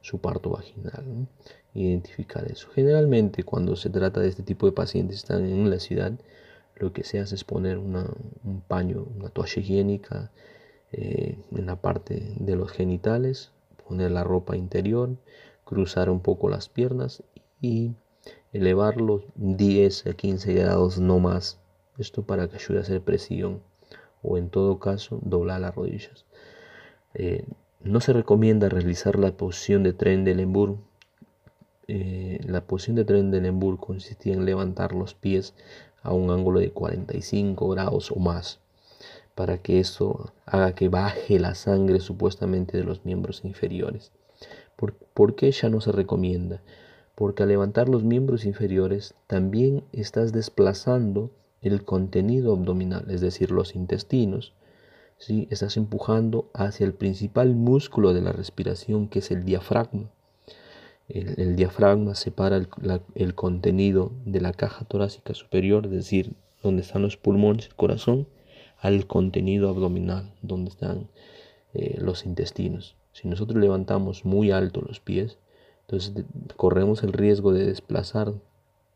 su 0.00 0.18
parto 0.18 0.50
vaginal. 0.50 1.28
Identificar 1.74 2.50
eso. 2.50 2.68
Generalmente 2.74 3.44
cuando 3.44 3.76
se 3.76 3.90
trata 3.90 4.20
de 4.20 4.28
este 4.28 4.42
tipo 4.42 4.66
de 4.66 4.72
pacientes 4.72 5.18
están 5.18 5.46
en 5.46 5.70
la 5.70 5.78
ciudad, 5.78 6.12
lo 6.76 6.92
que 6.92 7.04
se 7.04 7.20
hace 7.20 7.34
es 7.34 7.44
poner 7.44 7.78
un 7.78 8.62
paño, 8.66 9.06
una 9.16 9.28
toalla 9.28 9.60
higiénica 9.60 10.32
eh, 10.92 11.38
en 11.52 11.66
la 11.66 11.76
parte 11.76 12.34
de 12.36 12.56
los 12.56 12.72
genitales, 12.72 13.52
poner 13.86 14.10
la 14.10 14.24
ropa 14.24 14.56
interior, 14.56 15.16
cruzar 15.64 16.10
un 16.10 16.20
poco 16.20 16.48
las 16.48 16.68
piernas 16.68 17.22
y 17.60 17.92
elevarlos 18.52 19.22
10 19.36 20.06
a 20.06 20.14
15 20.14 20.54
grados 20.54 20.98
no 20.98 21.20
más. 21.20 21.59
Esto 22.00 22.22
para 22.22 22.48
que 22.48 22.56
ayude 22.56 22.78
a 22.78 22.82
hacer 22.82 23.00
presión 23.00 23.60
o 24.22 24.38
en 24.38 24.50
todo 24.50 24.78
caso 24.78 25.20
doblar 25.22 25.60
las 25.60 25.74
rodillas. 25.74 26.24
Eh, 27.14 27.44
no 27.80 28.00
se 28.00 28.12
recomienda 28.12 28.68
realizar 28.68 29.18
la 29.18 29.32
posición 29.32 29.82
de 29.82 29.92
tren 29.92 30.24
de 30.24 30.34
Lembourg 30.34 30.78
eh, 31.92 32.38
la 32.46 32.60
posición 32.60 32.94
de 32.94 33.04
Trendelenburg 33.04 33.80
consistía 33.80 34.32
en 34.32 34.44
levantar 34.44 34.92
los 34.92 35.14
pies 35.14 35.54
a 36.04 36.12
un 36.12 36.30
ángulo 36.30 36.60
de 36.60 36.70
45 36.70 37.68
grados 37.68 38.12
o 38.12 38.20
más 38.20 38.60
para 39.34 39.58
que 39.58 39.80
esto 39.80 40.32
haga 40.46 40.76
que 40.76 40.88
baje 40.88 41.40
la 41.40 41.56
sangre 41.56 41.98
supuestamente 41.98 42.76
de 42.76 42.84
los 42.84 43.04
miembros 43.04 43.44
inferiores. 43.44 44.12
¿Por, 44.76 45.34
qué 45.34 45.50
ya 45.50 45.68
no 45.68 45.80
se 45.80 45.90
recomienda? 45.90 46.62
Porque 47.16 47.42
al 47.42 47.48
levantar 47.48 47.88
los 47.88 48.04
miembros 48.04 48.44
inferiores 48.44 49.14
también 49.26 49.82
estás 49.92 50.32
desplazando 50.32 51.30
el 51.62 51.84
contenido 51.84 52.52
abdominal, 52.52 53.10
es 53.10 53.20
decir, 53.20 53.50
los 53.50 53.74
intestinos. 53.74 54.52
¿sí? 55.18 55.46
Estás 55.50 55.76
empujando 55.76 56.50
hacia 56.54 56.86
el 56.86 56.94
principal 56.94 57.54
músculo 57.54 58.14
de 58.14 58.22
la 58.22 58.32
respiración, 58.32 59.08
que 59.08 59.18
es 59.18 59.30
el 59.30 59.44
diafragma. 59.44 60.10
El, 61.08 61.56
diafragma 61.56 62.14
separa 62.14 62.56
el, 63.14 63.34
contenido 63.34 64.12
de 64.24 64.40
la 64.40 64.52
caja 64.52 64.84
torácica 64.84 65.34
superior, 65.34 65.86
es 65.86 65.90
decir, 65.90 66.34
donde 66.62 66.82
están 66.82 67.02
los 67.02 67.16
pulmones, 67.16 67.66
el 67.66 67.74
corazón, 67.74 68.28
al 68.78 69.06
contenido 69.08 69.68
abdominal, 69.68 70.32
donde 70.40 70.70
están 70.70 71.08
eh, 71.74 71.98
los 72.00 72.24
intestinos. 72.26 72.94
Si 73.12 73.26
nosotros 73.26 73.60
levantamos 73.60 74.24
muy 74.24 74.52
alto 74.52 74.82
los 74.86 75.00
pies, 75.00 75.38
entonces 75.80 76.24
corremos 76.56 77.02
el 77.02 77.12
riesgo 77.12 77.52
de 77.52 77.66
desplazar 77.66 78.32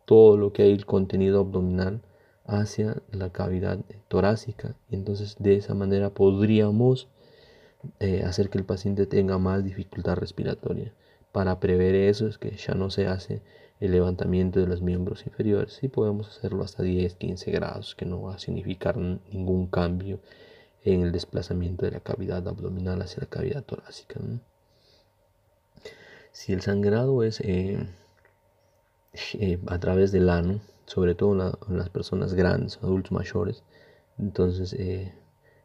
todo 0.05 0.37
lo 0.37 0.53
que 0.53 0.62
hay 0.62 0.70
el 0.70 0.87
contenido 0.87 1.40
abdominal 1.40 2.00
hacia 2.46 3.02
la 3.11 3.30
cavidad 3.30 3.78
torácica 4.09 4.76
y 4.90 4.96
entonces 4.96 5.37
de 5.38 5.57
esa 5.57 5.74
manera 5.74 6.11
podríamos 6.11 7.09
eh, 8.00 8.22
hacer 8.24 8.50
que 8.50 8.59
el 8.59 8.64
paciente 8.64 9.07
tenga 9.07 9.38
más 9.38 9.64
dificultad 9.64 10.16
respiratoria. 10.16 10.92
Para 11.33 11.59
prever 11.59 11.94
eso 11.94 12.28
es 12.28 12.38
que 12.38 12.57
ya 12.57 12.74
no 12.74 12.90
se 12.90 13.07
hace 13.07 13.42
el 13.80 13.92
levantamiento 13.92 14.61
de 14.61 14.66
los 14.66 14.83
miembros 14.83 15.26
inferiores 15.26 15.80
y 15.83 15.88
podemos 15.88 16.28
hacerlo 16.28 16.62
hasta 16.62 16.85
10-15 16.85 17.50
grados 17.52 17.94
que 17.94 18.07
no 18.07 18.22
va 18.22 18.35
a 18.35 18.38
significar 18.38 18.96
ningún 18.96 19.66
cambio 19.66 20.20
en 20.85 21.02
el 21.02 21.12
desplazamiento 21.12 21.85
de 21.87 21.92
la 21.92 22.00
cavidad 22.00 22.46
abdominal 22.46 23.02
hacia 23.02 23.22
la 23.22 23.28
cavidad 23.28 23.64
torácica. 23.64 24.20
Si 26.30 26.52
el 26.52 26.61
sangrado 26.61 27.22
es 27.22 27.40
eh, 27.40 27.87
eh, 29.35 29.59
a 29.66 29.78
través 29.78 30.12
del 30.12 30.28
ano, 30.28 30.61
sobre 30.87 31.14
todo 31.14 31.33
en, 31.68 31.77
las 31.77 31.88
personas 31.90 32.35
grandes, 32.35 32.79
adultos 32.83 33.12
mayores, 33.12 33.62
entonces 34.18 34.73
eh, 34.75 35.12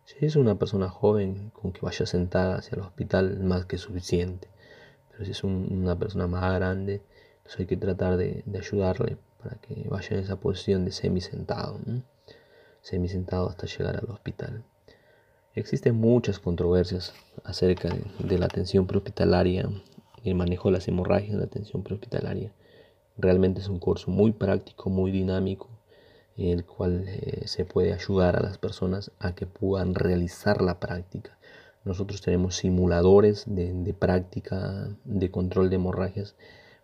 si 0.10 0.26
es 0.26 0.36
una 0.36 0.56
persona 0.56 0.90
joven 0.90 1.52
con 1.52 1.72
que 1.72 1.82
vaya 1.82 2.06
sentada 2.08 2.56
hacia 2.58 2.76
el 2.76 2.82
hospital, 2.82 3.40
más 3.42 3.66
que 3.66 3.78
suficiente. 3.78 4.48
Pero 5.12 5.24
si 5.24 5.32
es 5.32 5.44
una 5.44 6.00
persona 6.00 6.26
más 6.26 6.52
grande, 6.56 7.04
entonces 7.38 7.60
hay 7.60 7.66
que 7.68 7.78
tratar 7.78 8.18
de, 8.18 8.44
ayudarle 8.58 9.18
para 9.44 9.58
que 9.58 9.88
vaya 9.88 10.18
en 10.18 10.24
esa 10.24 10.40
posición 10.40 10.84
de 10.84 10.92
semi-sentado, 10.92 11.80
semi-sentado 12.82 13.50
hasta 13.50 13.68
llegar 13.68 13.98
al 13.98 14.10
hospital. 14.10 14.64
Existen 15.54 15.94
muchas 15.96 16.40
controversias 16.40 17.14
acerca 17.44 17.90
de, 18.20 18.40
la 18.40 18.48
atención 18.48 18.88
prehospitalaria, 18.88 19.70
el 20.24 20.34
manejo 20.34 20.70
de 20.70 20.74
las 20.74 20.88
hemorragias 20.88 21.34
en 21.34 21.40
la 21.40 21.46
atención 21.46 21.84
prehospitalaria. 21.84 22.52
Realmente 23.22 23.60
es 23.60 23.68
un 23.68 23.80
curso 23.80 24.12
muy 24.12 24.32
práctico, 24.32 24.90
muy 24.90 25.12
dinámico, 25.12 25.68
en 26.38 26.58
el 26.58 26.66
cual 26.66 27.04
eh, 27.06 27.48
se 27.48 27.66
puede 27.66 27.92
ayudar 27.92 28.38
a 28.38 28.42
las 28.42 28.58
personas 28.58 29.12
a 29.20 29.36
que 29.36 29.46
puedan 29.46 29.94
realizar 29.94 30.62
la 30.62 30.80
práctica. 30.80 31.38
Nosotros 31.84 32.22
tenemos 32.22 32.56
simuladores 32.56 33.44
de, 33.46 33.94
práctica 33.94 34.88
de 35.04 35.32
control 35.32 35.70
de 35.70 35.76
hemorragias 35.76 36.36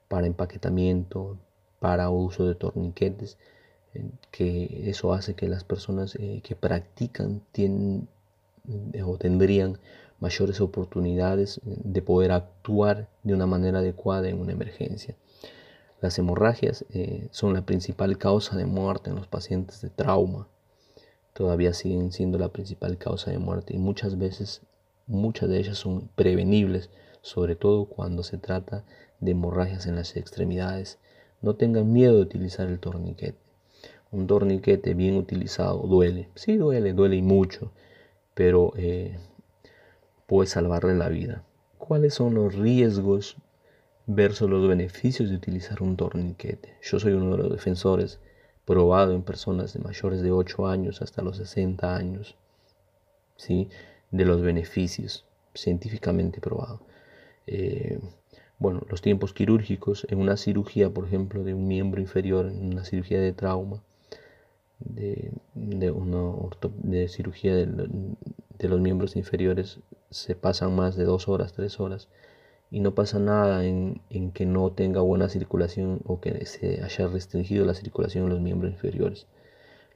para 0.09 0.27
empaquetamiento, 0.27 1.37
para 1.79 2.09
uso 2.09 2.45
de 2.45 2.55
torniquetes, 2.55 3.37
eh, 3.93 4.03
que 4.31 4.89
eso 4.89 5.13
hace 5.13 5.35
que 5.35 5.47
las 5.47 5.63
personas 5.63 6.15
eh, 6.15 6.41
que 6.43 6.57
practican 6.57 7.43
tienen, 7.53 8.09
o 9.05 9.17
tendrían 9.17 9.79
mayores 10.19 10.59
oportunidades 10.59 11.61
de 11.63 12.01
poder 12.01 12.33
actuar 12.33 13.07
de 13.23 13.33
una 13.33 13.45
manera 13.45 13.79
adecuada 13.79 14.27
en 14.27 14.41
una 14.41 14.51
emergencia. 14.51 15.15
Las 16.05 16.19
hemorragias 16.19 16.85
eh, 16.91 17.29
son 17.31 17.55
la 17.55 17.65
principal 17.65 18.19
causa 18.19 18.55
de 18.55 18.67
muerte 18.67 19.09
en 19.09 19.15
los 19.15 19.25
pacientes 19.25 19.81
de 19.81 19.89
trauma. 19.89 20.47
Todavía 21.33 21.73
siguen 21.73 22.11
siendo 22.11 22.37
la 22.37 22.49
principal 22.49 22.99
causa 22.99 23.31
de 23.31 23.39
muerte 23.39 23.73
y 23.73 23.79
muchas 23.79 24.19
veces 24.19 24.61
muchas 25.07 25.49
de 25.49 25.57
ellas 25.57 25.79
son 25.79 26.07
prevenibles, 26.15 26.91
sobre 27.23 27.55
todo 27.55 27.85
cuando 27.85 28.21
se 28.21 28.37
trata 28.37 28.85
de 29.19 29.31
hemorragias 29.31 29.87
en 29.87 29.95
las 29.95 30.15
extremidades. 30.15 30.99
No 31.41 31.55
tengan 31.55 31.91
miedo 31.91 32.17
de 32.17 32.21
utilizar 32.21 32.67
el 32.67 32.79
torniquete. 32.79 33.39
Un 34.11 34.27
torniquete 34.27 34.93
bien 34.93 35.17
utilizado 35.17 35.79
duele. 35.87 36.29
Sí 36.35 36.55
duele, 36.55 36.93
duele 36.93 37.15
y 37.15 37.23
mucho 37.23 37.71
pero 38.35 38.73
eh, 38.77 39.17
puede 40.27 40.47
salvarle 40.47 40.93
la 40.93 41.09
vida. 41.09 41.43
¿Cuáles 41.79 42.13
son 42.13 42.35
los 42.35 42.53
riesgos 42.53 43.37
versus 44.07 44.49
los 44.49 44.67
beneficios 44.67 45.29
de 45.29 45.35
utilizar 45.35 45.81
un 45.81 45.97
torniquete? 45.97 46.77
Yo 46.81 46.99
soy 46.99 47.13
uno 47.13 47.31
de 47.31 47.43
los 47.43 47.51
defensores 47.51 48.19
probado 48.65 49.13
en 49.13 49.23
personas 49.23 49.73
de 49.73 49.79
mayores 49.79 50.21
de 50.21 50.31
8 50.31 50.67
años 50.67 51.01
hasta 51.01 51.21
los 51.21 51.37
60 51.37 51.95
años, 51.95 52.35
¿sí? 53.37 53.69
de 54.11 54.25
los 54.25 54.41
beneficios 54.41 55.25
científicamente 55.53 56.41
probado. 56.41 56.81
Eh, 57.47 57.99
bueno, 58.57 58.81
los 58.89 59.01
tiempos 59.01 59.33
quirúrgicos 59.33 60.07
en 60.09 60.19
una 60.19 60.37
cirugía, 60.37 60.89
por 60.89 61.05
ejemplo, 61.05 61.43
de 61.43 61.53
un 61.53 61.67
miembro 61.67 62.01
inferior, 62.01 62.47
en 62.47 62.73
una 62.73 62.85
cirugía 62.85 63.19
de 63.19 63.33
trauma, 63.33 63.83
de, 64.79 65.31
una 65.53 66.33
de 66.83 67.07
cirugía 67.07 67.55
de, 67.55 68.67
los 68.67 68.79
miembros 68.81 69.15
inferiores 69.15 69.79
se 70.09 70.35
pasan 70.35 70.75
más 70.75 70.95
de 70.95 71.05
dos 71.05 71.27
horas, 71.27 71.53
tres 71.53 71.79
horas 71.79 72.07
y 72.75 72.81
no 72.81 72.93
pasa 72.93 73.19
nada 73.19 73.63
en, 73.63 74.01
que 74.33 74.45
no 74.45 74.73
tenga 74.73 74.99
buena 74.99 75.29
circulación 75.29 76.01
o 76.03 76.19
que 76.19 76.45
se 76.45 76.83
haya 76.83 77.07
restringido 77.07 77.63
la 77.63 77.73
circulación 77.73 78.25
en 78.25 78.31
los 78.31 78.41
miembros 78.41 78.73
inferiores. 78.73 79.27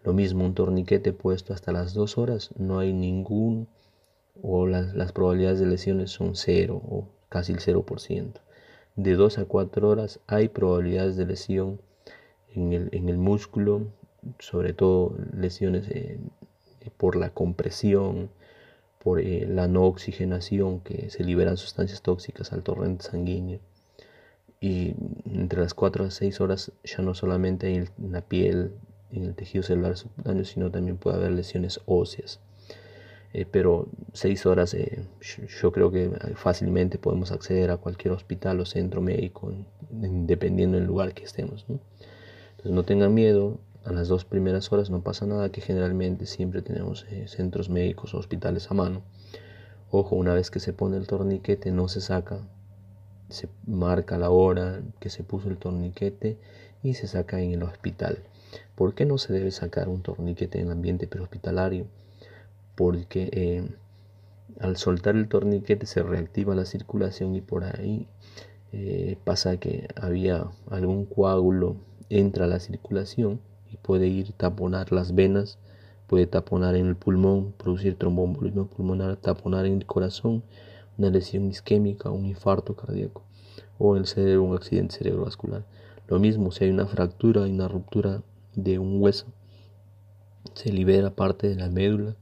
Lo 0.01 0.13
mismo, 0.13 0.45
un 0.45 0.53
torniquete 0.53 1.11
puesto 1.11 1.53
hasta 1.53 1.73
las 1.73 1.93
dos 1.93 2.17
horas, 2.17 2.51
no 2.55 2.79
hay 2.79 2.93
ningún, 2.93 3.67
o 4.41 4.65
las, 4.65 4.95
las 4.95 5.11
probabilidades 5.11 5.59
de 5.59 5.65
lesiones 5.65 6.11
son 6.11 6.37
cero 6.37 6.81
o 6.89 7.09
casi 7.27 7.51
el 7.51 7.59
0%. 7.59 8.39
De 8.95 9.15
dos 9.15 9.39
a 9.39 9.43
cuatro 9.43 9.89
horas 9.89 10.21
hay 10.25 10.47
probabilidades 10.47 11.17
de 11.17 11.25
lesión 11.25 11.81
en 12.55 12.71
el, 12.71 12.87
en 12.93 13.09
el 13.09 13.17
músculo 13.17 13.87
sobre 14.39 14.71
todo 14.71 15.17
lesiones 15.33 15.85
eh, 15.89 16.17
por 16.95 17.17
la 17.17 17.31
compresión, 17.31 18.29
por 18.99 19.19
eh, 19.19 19.47
la 19.47 19.67
no 19.67 19.85
oxigenación, 19.85 20.81
que 20.81 21.09
se 21.09 21.23
liberan 21.23 21.57
sustancias 21.57 22.01
tóxicas 22.01 22.53
al 22.53 22.63
torrente 22.63 23.05
sanguíneo. 23.05 23.59
Y 24.61 24.93
entre 25.25 25.61
las 25.61 25.73
4 25.73 26.05
a 26.05 26.11
6 26.11 26.41
horas 26.41 26.71
ya 26.83 27.01
no 27.01 27.13
solamente 27.15 27.73
en, 27.73 27.89
la 28.11 28.21
piel, 28.21 28.73
en 29.11 29.23
el 29.23 29.35
tejido 29.35 29.63
celular 29.63 29.97
subcutáneo, 29.97 30.43
sino 30.43 30.69
también 30.69 30.97
puede 30.97 31.17
haber 31.17 31.31
lesiones 31.31 31.79
óseas. 31.85 32.41
Eh, 33.31 33.45
pero 33.49 33.87
6 34.13 34.45
horas 34.47 34.75
yo, 35.61 35.71
creo 35.71 35.91
que 35.91 36.11
fácilmente 36.35 36.97
podemos 36.97 37.31
acceder 37.31 37.71
a 37.71 37.77
cualquier 37.77 38.13
hospital 38.13 38.59
o 38.59 38.65
centro 38.65 39.01
médico, 39.01 39.53
dependiendo 39.89 40.77
del 40.77 40.87
lugar 40.87 41.13
que 41.13 41.23
estemos. 41.23 41.65
Entonces 41.69 42.71
no 42.73 42.83
tengan 42.83 43.13
miedo, 43.13 43.59
a 43.85 43.91
las 43.91 44.07
dos 44.07 44.25
primeras 44.25 44.71
horas 44.71 44.89
no 44.89 45.01
pasa 45.01 45.25
nada, 45.25 45.49
que 45.49 45.61
generalmente 45.61 46.25
siempre 46.25 46.61
tenemos 46.61 47.05
eh, 47.09 47.27
centros 47.27 47.69
médicos 47.69 48.13
o 48.13 48.17
hospitales 48.17 48.69
a 48.69 48.73
mano. 48.73 49.01
Ojo, 49.91 50.15
una 50.15 50.33
vez 50.33 50.51
que 50.51 50.59
se 50.59 50.73
pone 50.73 50.97
el 50.97 51.07
torniquete 51.07 51.71
no 51.71 51.87
se 51.87 52.01
saca, 52.01 52.39
se 53.29 53.49
marca 53.65 54.17
la 54.17 54.29
hora 54.29 54.81
que 54.99 55.09
se 55.09 55.23
puso 55.23 55.49
el 55.49 55.57
torniquete 55.57 56.37
y 56.83 56.93
se 56.93 57.07
saca 57.07 57.41
en 57.41 57.53
el 57.53 57.63
hospital. 57.63 58.19
¿Por 58.75 58.93
qué 58.93 59.05
no 59.05 59.17
se 59.17 59.33
debe 59.33 59.51
sacar 59.51 59.89
un 59.89 60.01
torniquete 60.01 60.59
en 60.59 60.67
el 60.67 60.71
ambiente 60.73 61.07
prehospitalario? 61.07 61.87
Porque 62.75 63.29
eh, 63.31 63.67
al 64.59 64.77
soltar 64.77 65.15
el 65.15 65.27
torniquete 65.27 65.85
se 65.85 66.03
reactiva 66.03 66.55
la 66.55 66.65
circulación 66.65 67.35
y 67.35 67.41
por 67.41 67.63
ahí 67.63 68.07
eh, 68.71 69.17
pasa 69.23 69.57
que 69.57 69.87
había 69.95 70.45
algún 70.69 71.05
coágulo 71.05 71.77
entra 72.09 72.45
a 72.45 72.47
la 72.47 72.59
circulación 72.59 73.39
y 73.71 73.77
puede 73.77 74.07
ir 74.07 74.31
taponar 74.33 74.91
las 74.91 75.15
venas, 75.15 75.57
puede 76.07 76.27
taponar 76.27 76.75
en 76.75 76.87
el 76.87 76.95
pulmón, 76.95 77.53
producir 77.57 77.95
trombombolismo 77.95 78.67
pulmonar, 78.67 79.15
taponar 79.17 79.65
en 79.65 79.73
el 79.73 79.85
corazón, 79.85 80.43
una 80.97 81.09
lesión 81.09 81.47
isquémica, 81.47 82.09
un 82.09 82.25
infarto 82.25 82.75
cardíaco 82.75 83.23
o 83.77 83.95
en 83.95 84.01
el 84.01 84.07
cerebro 84.07 84.43
un 84.43 84.55
accidente 84.55 84.97
cerebrovascular. 84.97 85.65
Lo 86.07 86.19
mismo 86.19 86.51
si 86.51 86.65
hay 86.65 86.69
una 86.69 86.85
fractura 86.85 87.47
y 87.47 87.51
una 87.51 87.67
ruptura 87.67 88.21
de 88.55 88.79
un 88.79 89.01
hueso, 89.01 89.27
se 90.53 90.71
libera 90.71 91.15
parte 91.15 91.47
de 91.47 91.55
la 91.55 91.69
médula 91.69 92.15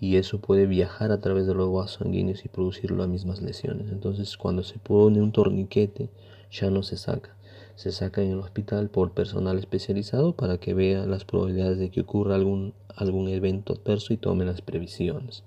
y 0.00 0.16
eso 0.16 0.40
puede 0.40 0.66
viajar 0.66 1.12
a 1.12 1.20
través 1.20 1.46
de 1.46 1.54
los 1.54 1.72
vasos 1.72 1.98
sanguíneos 2.02 2.44
y 2.44 2.48
producir 2.48 2.90
las 2.90 3.08
mismas 3.08 3.40
lesiones. 3.40 3.90
Entonces 3.90 4.36
cuando 4.36 4.62
se 4.62 4.78
pone 4.78 5.22
un 5.22 5.32
torniquete 5.32 6.10
ya 6.50 6.70
no 6.70 6.82
se 6.82 6.96
saca. 6.96 7.36
Se 7.76 7.92
sacan 7.92 8.24
en 8.24 8.32
el 8.32 8.38
hospital 8.38 8.88
por 8.88 9.12
personal 9.12 9.58
especializado 9.58 10.34
para 10.34 10.58
que 10.58 10.74
vea 10.74 11.06
las 11.06 11.24
probabilidades 11.24 11.78
de 11.78 11.90
que 11.90 12.02
ocurra 12.02 12.34
algún, 12.34 12.74
algún 12.94 13.28
evento 13.28 13.74
adverso 13.74 14.12
y 14.12 14.16
tome 14.16 14.44
las 14.44 14.60
previsiones. 14.60 15.42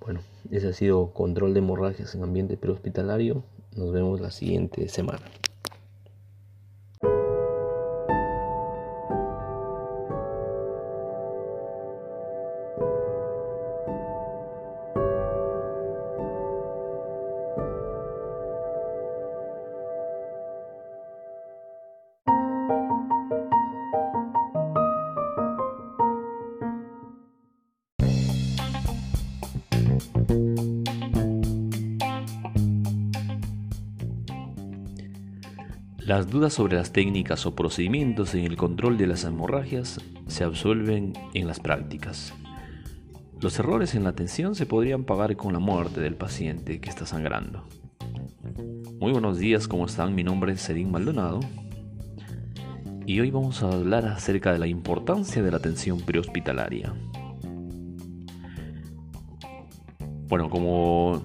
Bueno, 0.00 0.20
ese 0.50 0.68
ha 0.68 0.72
sido 0.72 1.12
control 1.12 1.52
de 1.52 1.58
hemorragias 1.58 2.14
en 2.14 2.22
ambiente 2.22 2.56
prehospitalario. 2.56 3.42
Nos 3.74 3.92
vemos 3.92 4.20
la 4.20 4.30
siguiente 4.30 4.88
semana. 4.88 5.22
Sobre 36.50 36.76
las 36.76 36.92
técnicas 36.92 37.46
o 37.46 37.54
procedimientos 37.54 38.34
en 38.34 38.44
el 38.44 38.56
control 38.56 38.98
de 38.98 39.06
las 39.06 39.24
hemorragias 39.24 40.00
se 40.26 40.44
absuelven 40.44 41.12
en 41.34 41.46
las 41.46 41.60
prácticas. 41.60 42.34
Los 43.40 43.58
errores 43.58 43.94
en 43.94 44.04
la 44.04 44.10
atención 44.10 44.54
se 44.54 44.66
podrían 44.66 45.04
pagar 45.04 45.36
con 45.36 45.52
la 45.52 45.58
muerte 45.58 46.00
del 46.00 46.14
paciente 46.14 46.80
que 46.80 46.88
está 46.88 47.06
sangrando. 47.06 47.64
Muy 48.98 49.12
buenos 49.12 49.38
días, 49.38 49.68
¿cómo 49.68 49.86
están? 49.86 50.14
Mi 50.14 50.24
nombre 50.24 50.52
es 50.52 50.60
Serín 50.60 50.90
Maldonado 50.90 51.40
y 53.06 53.20
hoy 53.20 53.30
vamos 53.30 53.62
a 53.62 53.68
hablar 53.68 54.06
acerca 54.06 54.52
de 54.52 54.58
la 54.58 54.66
importancia 54.66 55.42
de 55.42 55.50
la 55.50 55.58
atención 55.58 56.00
prehospitalaria. 56.00 56.94
Bueno, 60.28 60.50
como 60.50 61.22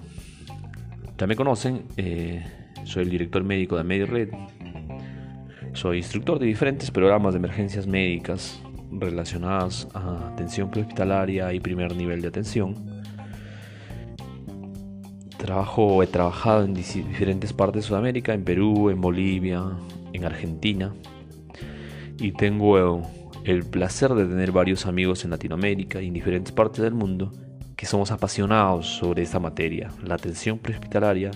ya 1.18 1.26
me 1.26 1.36
conocen, 1.36 1.84
eh, 1.96 2.44
soy 2.84 3.04
el 3.04 3.10
director 3.10 3.42
médico 3.42 3.76
de 3.76 3.84
MediRed, 3.84 4.30
soy 5.74 5.98
instructor 5.98 6.38
de 6.38 6.46
diferentes 6.46 6.90
programas 6.90 7.32
de 7.32 7.38
emergencias 7.38 7.86
médicas 7.86 8.60
relacionadas 8.90 9.88
a 9.94 10.28
atención 10.32 10.70
prehospitalaria 10.70 11.52
y 11.52 11.60
primer 11.60 11.96
nivel 11.96 12.20
de 12.20 12.28
atención. 12.28 12.74
Trabajo, 15.38 16.02
he 16.02 16.06
trabajado 16.06 16.64
en 16.64 16.74
diferentes 16.74 17.52
partes 17.52 17.82
de 17.82 17.88
Sudamérica, 17.88 18.34
en 18.34 18.44
Perú, 18.44 18.90
en 18.90 19.00
Bolivia, 19.00 19.62
en 20.12 20.24
Argentina. 20.24 20.92
Y 22.18 22.32
tengo 22.32 23.02
el 23.44 23.64
placer 23.64 24.14
de 24.14 24.26
tener 24.26 24.52
varios 24.52 24.86
amigos 24.86 25.24
en 25.24 25.30
Latinoamérica 25.30 26.00
y 26.00 26.08
en 26.08 26.14
diferentes 26.14 26.52
partes 26.52 26.82
del 26.82 26.94
mundo 26.94 27.32
que 27.74 27.86
somos 27.86 28.12
apasionados 28.12 28.86
sobre 28.86 29.22
esta 29.22 29.40
materia, 29.40 29.90
la 30.04 30.14
atención 30.14 30.58
prehospitalaria 30.58 31.32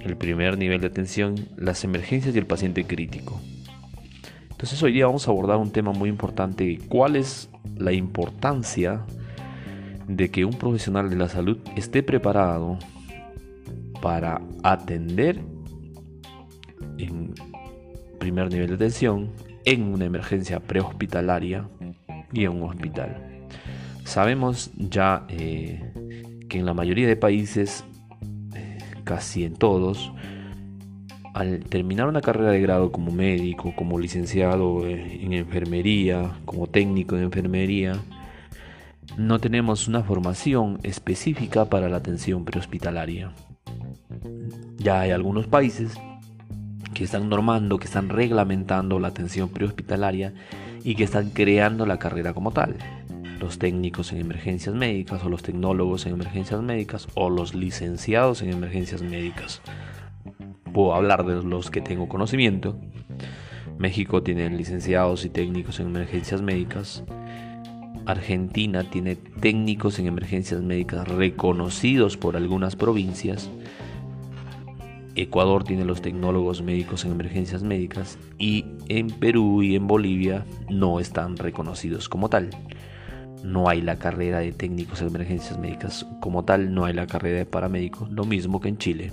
el 0.00 0.16
primer 0.16 0.58
nivel 0.58 0.80
de 0.80 0.86
atención, 0.86 1.34
las 1.56 1.84
emergencias 1.84 2.34
y 2.34 2.38
el 2.38 2.46
paciente 2.46 2.84
crítico. 2.84 3.40
Entonces 4.50 4.82
hoy 4.82 4.92
día 4.92 5.06
vamos 5.06 5.28
a 5.28 5.30
abordar 5.30 5.56
un 5.58 5.70
tema 5.70 5.92
muy 5.92 6.08
importante, 6.08 6.78
cuál 6.88 7.16
es 7.16 7.48
la 7.76 7.92
importancia 7.92 9.04
de 10.08 10.30
que 10.30 10.44
un 10.44 10.54
profesional 10.54 11.10
de 11.10 11.16
la 11.16 11.28
salud 11.28 11.58
esté 11.76 12.02
preparado 12.02 12.78
para 14.00 14.40
atender 14.62 15.40
en 16.98 17.34
primer 18.18 18.50
nivel 18.50 18.68
de 18.68 18.74
atención 18.74 19.30
en 19.64 19.82
una 19.82 20.06
emergencia 20.06 20.60
prehospitalaria 20.60 21.68
y 22.32 22.44
en 22.44 22.50
un 22.50 22.70
hospital. 22.70 23.46
Sabemos 24.04 24.70
ya 24.76 25.26
eh, 25.28 25.92
que 26.48 26.58
en 26.58 26.66
la 26.66 26.74
mayoría 26.74 27.06
de 27.06 27.16
países 27.16 27.84
casi 29.08 29.44
en 29.44 29.54
todos, 29.54 30.12
al 31.32 31.60
terminar 31.60 32.08
una 32.08 32.20
carrera 32.20 32.50
de 32.50 32.60
grado 32.60 32.92
como 32.92 33.10
médico, 33.10 33.72
como 33.74 33.98
licenciado 33.98 34.86
en 34.86 35.32
enfermería, 35.32 36.32
como 36.44 36.66
técnico 36.66 37.16
de 37.16 37.22
enfermería, 37.22 37.96
no 39.16 39.38
tenemos 39.38 39.88
una 39.88 40.02
formación 40.02 40.78
específica 40.82 41.64
para 41.64 41.88
la 41.88 41.96
atención 41.96 42.44
prehospitalaria. 42.44 43.32
Ya 44.76 45.00
hay 45.00 45.10
algunos 45.12 45.46
países 45.46 45.94
que 46.92 47.04
están 47.04 47.30
normando, 47.30 47.78
que 47.78 47.86
están 47.86 48.10
reglamentando 48.10 49.00
la 49.00 49.08
atención 49.08 49.48
prehospitalaria 49.48 50.34
y 50.84 50.96
que 50.96 51.04
están 51.04 51.30
creando 51.30 51.86
la 51.86 51.98
carrera 51.98 52.34
como 52.34 52.50
tal 52.50 52.76
los 53.40 53.58
técnicos 53.58 54.12
en 54.12 54.18
emergencias 54.18 54.74
médicas 54.74 55.22
o 55.24 55.28
los 55.28 55.42
tecnólogos 55.42 56.06
en 56.06 56.14
emergencias 56.14 56.60
médicas 56.62 57.08
o 57.14 57.30
los 57.30 57.54
licenciados 57.54 58.42
en 58.42 58.50
emergencias 58.50 59.02
médicas. 59.02 59.62
Puedo 60.72 60.94
hablar 60.94 61.24
de 61.24 61.42
los 61.42 61.70
que 61.70 61.80
tengo 61.80 62.08
conocimiento. 62.08 62.78
México 63.78 64.22
tiene 64.22 64.50
licenciados 64.50 65.24
y 65.24 65.30
técnicos 65.30 65.78
en 65.80 65.86
emergencias 65.86 66.42
médicas. 66.42 67.04
Argentina 68.06 68.84
tiene 68.84 69.16
técnicos 69.16 69.98
en 69.98 70.06
emergencias 70.06 70.62
médicas 70.62 71.06
reconocidos 71.06 72.16
por 72.16 72.36
algunas 72.36 72.74
provincias. 72.74 73.50
Ecuador 75.14 75.64
tiene 75.64 75.84
los 75.84 76.00
tecnólogos 76.00 76.62
médicos 76.62 77.04
en 77.04 77.12
emergencias 77.12 77.62
médicas 77.62 78.18
y 78.38 78.64
en 78.88 79.08
Perú 79.10 79.62
y 79.62 79.74
en 79.74 79.86
Bolivia 79.86 80.44
no 80.70 81.00
están 81.00 81.36
reconocidos 81.36 82.08
como 82.08 82.28
tal 82.28 82.50
no 83.44 83.68
hay 83.68 83.80
la 83.80 83.96
carrera 83.96 84.38
de 84.38 84.52
técnicos 84.52 85.00
en 85.00 85.08
emergencias 85.08 85.58
médicas 85.58 86.06
como 86.20 86.44
tal, 86.44 86.74
no 86.74 86.84
hay 86.84 86.94
la 86.94 87.06
carrera 87.06 87.38
de 87.38 87.46
paramédicos, 87.46 88.10
lo 88.10 88.24
mismo 88.24 88.60
que 88.60 88.68
en 88.68 88.78
Chile. 88.78 89.12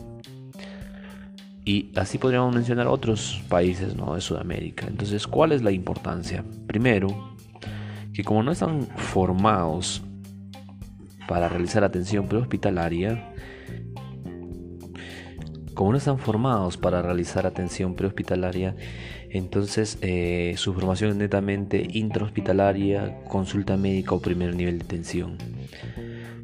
Y 1.64 1.92
así 1.96 2.18
podríamos 2.20 2.54
mencionar 2.54 2.88
otros 2.88 3.42
países 3.50 3.96
¿no? 3.96 4.14
de 4.14 4.22
Sudamérica. 4.22 4.86
Entonces, 4.88 5.26
¿cuál 5.26 5.52
es 5.52 5.64
la 5.64 5.72
importancia? 5.72 6.44
Primero, 6.68 7.36
que 8.14 8.24
como 8.24 8.44
no 8.44 8.52
están 8.52 8.84
formados 8.96 10.04
para 11.28 11.50
realizar 11.50 11.84
atención 11.84 12.28
prehospitalaria, 12.28 13.34
como 15.76 15.92
no 15.92 15.98
están 15.98 16.18
formados 16.18 16.78
para 16.78 17.02
realizar 17.02 17.46
atención 17.46 17.96
prehospitalaria, 17.96 18.76
entonces 19.30 19.98
eh, 20.02 20.56
su 20.58 20.74
formación 20.74 21.12
es 21.12 21.16
netamente 21.18 21.86
intrahospitalaria, 21.92 23.20
consulta 23.28 23.78
médica 23.78 24.16
o 24.16 24.22
primer 24.22 24.56
nivel 24.56 24.80
de 24.80 24.86
atención. 24.86 25.38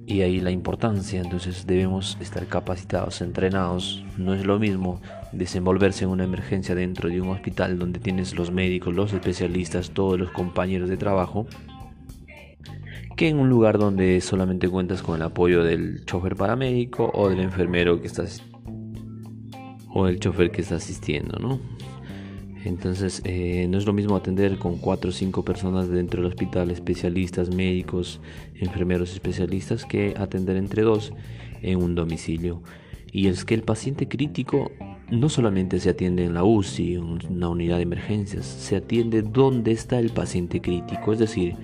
Y 0.05 0.21
ahí 0.21 0.41
la 0.41 0.51
importancia, 0.51 1.21
entonces 1.21 1.65
debemos 1.65 2.17
estar 2.19 2.45
capacitados, 2.47 3.21
entrenados. 3.21 4.03
No 4.17 4.33
es 4.33 4.45
lo 4.45 4.59
mismo 4.59 4.99
desenvolverse 5.31 6.03
en 6.03 6.09
una 6.09 6.25
emergencia 6.25 6.75
dentro 6.75 7.07
de 7.07 7.21
un 7.21 7.29
hospital 7.29 7.79
donde 7.79 8.01
tienes 8.01 8.35
los 8.35 8.51
médicos, 8.51 8.93
los 8.93 9.13
especialistas, 9.13 9.91
todos 9.91 10.19
los 10.19 10.31
compañeros 10.31 10.89
de 10.89 10.97
trabajo, 10.97 11.47
que 13.15 13.29
en 13.29 13.39
un 13.39 13.47
lugar 13.47 13.77
donde 13.77 14.19
solamente 14.19 14.67
cuentas 14.67 15.01
con 15.01 15.15
el 15.15 15.21
apoyo 15.21 15.63
del 15.63 16.03
chofer 16.05 16.35
paramédico 16.35 17.09
o 17.13 17.29
del 17.29 17.39
enfermero 17.39 18.01
que 18.01 18.07
estás 18.07 18.43
o 19.93 20.07
el 20.07 20.19
chofer 20.19 20.51
que 20.51 20.61
está 20.61 20.75
asistiendo, 20.75 21.37
¿no? 21.39 21.59
Entonces 22.63 23.21
eh, 23.25 23.65
no 23.69 23.77
es 23.77 23.85
lo 23.85 23.93
mismo 23.93 24.15
atender 24.15 24.59
con 24.59 24.77
cuatro 24.77 25.09
o 25.09 25.13
cinco 25.13 25.43
personas 25.43 25.89
dentro 25.89 26.21
del 26.21 26.31
hospital, 26.31 26.69
especialistas, 26.69 27.53
médicos, 27.53 28.21
enfermeros 28.55 29.13
especialistas, 29.13 29.85
que 29.85 30.13
atender 30.17 30.57
entre 30.57 30.83
dos 30.83 31.11
en 31.61 31.81
un 31.81 31.95
domicilio. 31.95 32.61
Y 33.11 33.27
es 33.27 33.45
que 33.45 33.55
el 33.55 33.63
paciente 33.63 34.07
crítico 34.07 34.71
no 35.09 35.27
solamente 35.27 35.79
se 35.79 35.89
atiende 35.89 36.23
en 36.23 36.33
la 36.33 36.43
UCI, 36.43 36.95
en 36.95 37.19
una 37.29 37.49
unidad 37.49 37.77
de 37.77 37.83
emergencias, 37.83 38.45
se 38.45 38.77
atiende 38.77 39.21
donde 39.21 39.71
está 39.71 39.99
el 39.99 40.11
paciente 40.11 40.61
crítico. 40.61 41.11
Es 41.11 41.19
decir, 41.19 41.55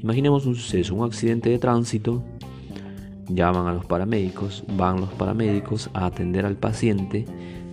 imaginemos 0.00 0.46
un 0.46 0.54
suceso, 0.54 0.94
un 0.94 1.04
accidente 1.04 1.50
de 1.50 1.58
tránsito, 1.58 2.22
llaman 3.28 3.66
a 3.66 3.72
los 3.72 3.84
paramédicos, 3.86 4.64
van 4.76 5.00
los 5.00 5.10
paramédicos 5.10 5.90
a 5.94 6.06
atender 6.06 6.46
al 6.46 6.56
paciente 6.56 7.24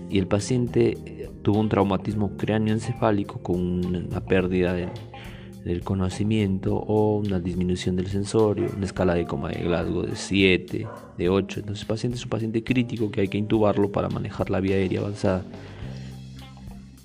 y 0.10 0.20
el 0.20 0.28
paciente 0.28 0.98
eh, 1.06 1.30
tuvo 1.42 1.60
un 1.60 1.70
traumatismo 1.70 2.38
cráneoencefálico 2.38 3.40
con 3.40 3.86
una 3.86 4.22
pérdida 4.22 4.74
del 4.74 5.82
conocimiento 5.84 6.76
o 6.76 7.18
una 7.18 7.40
disminución 7.40 7.96
del 7.96 8.08
sensorio, 8.08 8.70
una 8.76 8.86
escala 8.86 9.16
de 9.16 9.26
coma 9.26 9.50
de 9.50 9.64
Glasgow 9.64 10.04
de 10.04 10.16
7, 10.16 10.88
de 11.18 11.30
8. 11.30 11.60
Entonces 11.62 11.84
el 11.84 11.88
paciente 11.88 12.18
es 12.18 12.24
un 12.24 12.30
paciente 12.30 12.64
crítico 12.64 13.12
que 13.12 13.22
hay 13.22 13.28
que 13.28 13.38
intubarlo 13.38 13.92
para 13.92 14.10
manejar 14.10 14.50
la 14.50 14.60
vía 14.60 14.76
aérea 14.76 15.02
avanzada. 15.02 15.44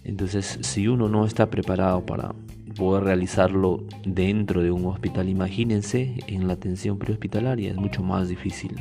Entonces 0.04 0.58
si 0.62 0.88
uno 0.88 1.08
no 1.08 1.24
está 1.24 1.50
preparado 1.50 2.04
para 2.04 2.34
poder 2.78 3.04
realizarlo 3.04 3.84
dentro 4.06 4.62
de 4.62 4.70
un 4.70 4.86
hospital, 4.86 5.28
imagínense 5.28 6.14
en 6.28 6.46
la 6.46 6.54
atención 6.54 6.98
prehospitalaria, 6.98 7.72
es 7.72 7.76
mucho 7.76 8.02
más 8.02 8.28
difícil. 8.28 8.74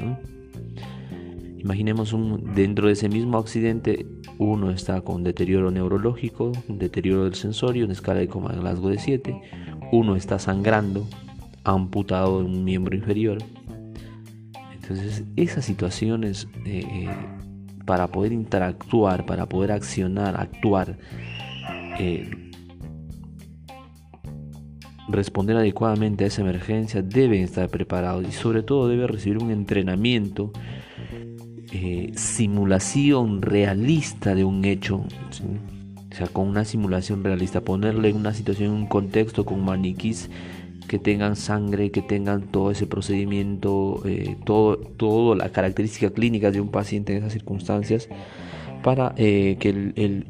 Imaginemos 1.58 2.14
un, 2.14 2.54
dentro 2.54 2.88
de 2.88 2.94
ese 2.94 3.10
mismo 3.10 3.40
accidente, 3.40 4.06
uno 4.38 4.70
está 4.70 5.02
con 5.02 5.24
deterioro 5.24 5.72
neurológico, 5.72 6.52
deterioro 6.68 7.26
del 7.26 7.34
sensorio, 7.34 7.86
en 7.86 7.92
escala 7.92 8.20
de 8.20 8.28
coma 8.28 8.54
de 8.54 8.60
Glasgow 8.60 8.90
de 8.90 9.00
7, 9.00 9.42
uno 9.92 10.16
está 10.16 10.38
sangrando, 10.38 11.08
amputado 11.64 12.40
de 12.40 12.46
un 12.46 12.64
miembro 12.64 12.96
inferior. 12.96 13.40
Entonces, 14.74 15.24
esas 15.36 15.66
situaciones 15.66 16.48
eh, 16.66 16.86
eh, 16.90 17.10
para 17.86 18.08
poder 18.08 18.32
interactuar, 18.32 19.26
para 19.26 19.48
poder 19.48 19.72
accionar, 19.72 20.40
actuar, 20.40 20.98
eh, 22.00 22.47
responder 25.10 25.58
adecuadamente 25.58 26.24
a 26.24 26.28
esa 26.28 26.42
emergencia, 26.42 27.02
deben 27.02 27.44
estar 27.44 27.70
preparados 27.70 28.26
y 28.28 28.32
sobre 28.32 28.64
todo 28.64 28.88
debe 28.88 29.08
recibir 29.08 29.38
un 29.38 29.52
entrenamiento, 29.52 30.52
simulación 32.16 33.42
realista 33.42 34.36
de 34.36 34.44
un 34.44 34.66
hecho. 34.66 34.98
O 34.98 36.16
sea, 36.16 36.28
con 36.28 36.48
una 36.48 36.66
simulación 36.66 37.24
realista, 37.24 37.62
ponerle 37.62 38.14
una 38.14 38.34
situación, 38.34 38.72
un 38.72 38.88
contexto 38.88 39.46
con 39.46 39.64
maniquís 39.64 40.30
que 40.88 40.98
tengan 40.98 41.36
sangre, 41.36 41.92
que 41.92 42.02
tengan 42.02 42.44
todo 42.44 42.72
ese 42.72 42.88
procedimiento, 42.88 44.02
eh, 44.06 44.36
todo, 44.46 44.78
todo 44.78 45.36
las 45.36 45.52
características 45.52 46.12
clínicas 46.12 46.54
de 46.54 46.62
un 46.62 46.70
paciente 46.70 47.12
en 47.12 47.20
esas 47.20 47.34
circunstancias, 47.34 48.10
para 48.84 49.14
eh, 49.18 49.58
que 49.60 49.70
el, 49.70 50.26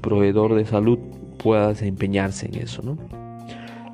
proveedor 0.00 0.54
de 0.54 0.64
salud 0.64 0.98
pueda 1.38 1.68
desempeñarse 1.68 2.46
en 2.46 2.56
eso. 2.56 2.82
¿no? 2.82 2.98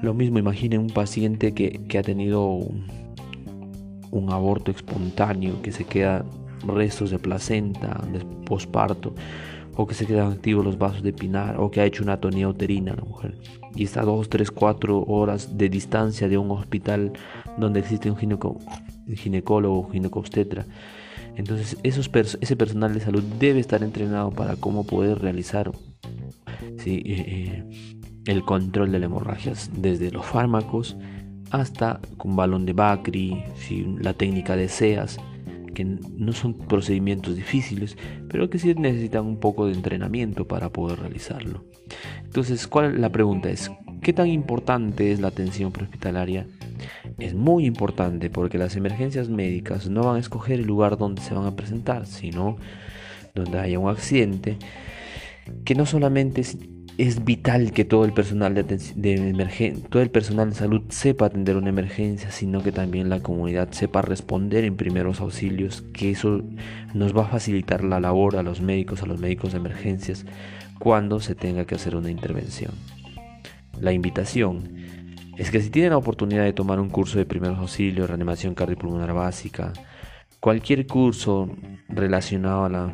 Lo 0.01 0.15
mismo, 0.15 0.39
imaginen 0.39 0.81
un 0.81 0.91
paciente 0.91 1.53
que, 1.55 1.99
ha 1.99 2.03
tenido 2.03 2.47
un, 2.51 4.33
aborto 4.33 4.71
espontáneo, 4.71 5.61
que 5.63 5.73
se 5.73 5.85
queda 5.85 6.25
restos 6.67 7.11
de 7.11 7.19
placenta, 7.19 8.01
de 8.13 8.21
posparto 8.45 9.15
o 9.77 9.87
que 9.87 9.95
se 9.95 10.07
quedan 10.07 10.33
activos 10.33 10.65
los 10.65 10.77
vasos 10.77 11.05
de 11.05 11.13
pinar, 11.13 11.61
o 11.61 11.71
que 11.71 11.81
ha 11.81 11.85
hecho 11.85 12.03
una 12.03 12.15
atonía 12.15 12.49
uterina 12.49 12.97
la 12.97 13.05
mujer, 13.05 13.37
y 13.77 13.85
está 13.85 14.01
a 14.01 14.05
2, 14.05 14.29
3, 14.29 14.51
4 14.51 15.05
horas 15.05 15.57
de 15.57 15.69
distancia 15.69 16.29
de 16.29 16.37
un 16.37 16.51
hospital 16.51 17.13
donde 17.59 17.79
existe 17.79 18.11
un 18.11 18.17
gineco, 18.17 18.59
ginecólogo 19.15 19.79
o 19.79 19.91
ginecobstetra. 19.91 20.67
Entonces 21.37 21.77
esos 21.85 22.11
ese 22.41 22.57
personal 22.57 22.93
de 22.93 22.99
salud 22.99 23.23
debe 23.39 23.61
estar 23.61 23.85
entrenado 23.85 24.33
para 24.33 24.57
cómo 24.57 24.85
poder 24.85 25.21
realizar 25.21 25.71
¿sí? 26.79 27.03
Eh, 27.07 27.25
eh, 27.29 27.98
el 28.29 28.45
control 28.45 28.93
de 28.93 28.99
la 28.99 29.07
hemorragia, 29.07 29.55
desde 29.73 30.11
los 30.11 30.27
fármacos 30.27 30.99
hasta 31.51 31.99
con 32.19 32.37
balón 32.37 32.67
de 32.67 32.75
Bacri, 32.75 33.43
la 34.03 34.13
técnica 34.13 34.55
de 34.55 34.69
SEAS, 34.69 35.19
que 35.75 35.87
no 35.87 36.33
son 36.35 36.53
procedimientos 36.53 37.37
difíciles, 37.37 37.97
pero 38.29 38.51
que 38.51 38.59
sí 38.59 38.75
necesitan 38.75 39.25
un 39.25 39.41
poco 39.41 39.67
de 39.67 39.73
entrenamiento 39.73 40.47
para 40.47 40.69
poder 40.69 40.99
realizarlo. 40.99 41.65
Entonces, 42.23 42.67
¿cuál 42.67 43.01
la 43.01 43.11
pregunta 43.11 43.49
es? 43.49 43.71
¿Qué 44.03 44.13
tan 44.13 44.27
importante 44.27 45.11
es 45.11 45.21
la 45.21 45.29
atención 45.29 45.73
prehospitalaria? 45.73 46.47
Es 47.19 47.33
muy 47.33 47.65
importante 47.65 48.29
porque 48.29 48.59
las 48.59 48.77
emergencias 48.77 49.31
médicas 49.31 49.89
no 49.89 50.03
van 50.03 50.17
a 50.17 50.21
escoger 50.21 50.61
el 50.61 50.67
lugar 50.67 50.99
donde 50.99 51.23
se 51.23 51.33
van 51.33 51.47
a 51.47 51.57
presentar, 51.57 52.05
sino 52.05 52.59
donde 53.35 53.59
haya 53.59 53.79
un 53.79 53.89
accidente 53.89 54.59
que 55.65 55.75
no 55.75 55.87
solamente 55.87 56.43
vital 57.25 57.71
que 57.73 57.85
todo 57.85 58.05
el 58.05 58.13
personal 58.13 58.55
de, 58.55 58.65
de 58.65 59.77
todo 59.89 60.03
el 60.03 60.11
personal 60.11 60.51
de 60.51 60.57
salud 60.57 60.83
sepa 60.89 61.27
atender 61.27 61.57
una 61.57 61.69
emergencia, 61.69 62.33
sino 62.33 62.61
que 62.61 62.73
también 62.73 63.09
la 63.09 63.21
comunidad 63.21 63.71
sepa 63.71 64.03
responder 64.03 64.65
en 64.65 64.77
primeros 64.77 65.21
auxilios, 65.21 65.83
que 65.93 66.11
eso 66.11 66.43
nos 66.95 67.17
va 67.17 67.23
a 67.23 67.29
facilitar 67.29 67.85
la 67.85 68.01
labor 68.01 68.37
a 68.37 68.43
los 68.43 68.61
médicos, 68.61 69.03
a 69.03 69.07
los 69.07 69.21
médicos 69.21 69.53
de 69.53 69.59
emergencias, 69.59 70.27
cuando 70.81 71.21
se 71.21 71.37
tenga 71.37 71.67
que 71.67 71.77
hacer 71.77 71.95
una 71.95 72.11
intervención. 72.11 72.73
La 73.81 73.93
invitación 73.93 74.75
es 75.37 75.53
que 75.53 75.61
si 75.61 75.71
tienen 75.71 75.91
la 75.91 75.99
oportunidad 75.99 76.43
de 76.43 76.53
tomar 76.53 76.81
un 76.81 76.91
curso 76.91 77.19
de 77.19 77.27
primeros 77.27 77.59
auxilios, 77.59 78.09
reanimación 78.09 78.57
cardiopulmonar 78.57 79.13
básica, 79.13 79.73
cualquier 80.41 80.85
curso 80.89 81.49
relacionado 81.89 82.65
a 82.65 82.69
la 82.69 82.93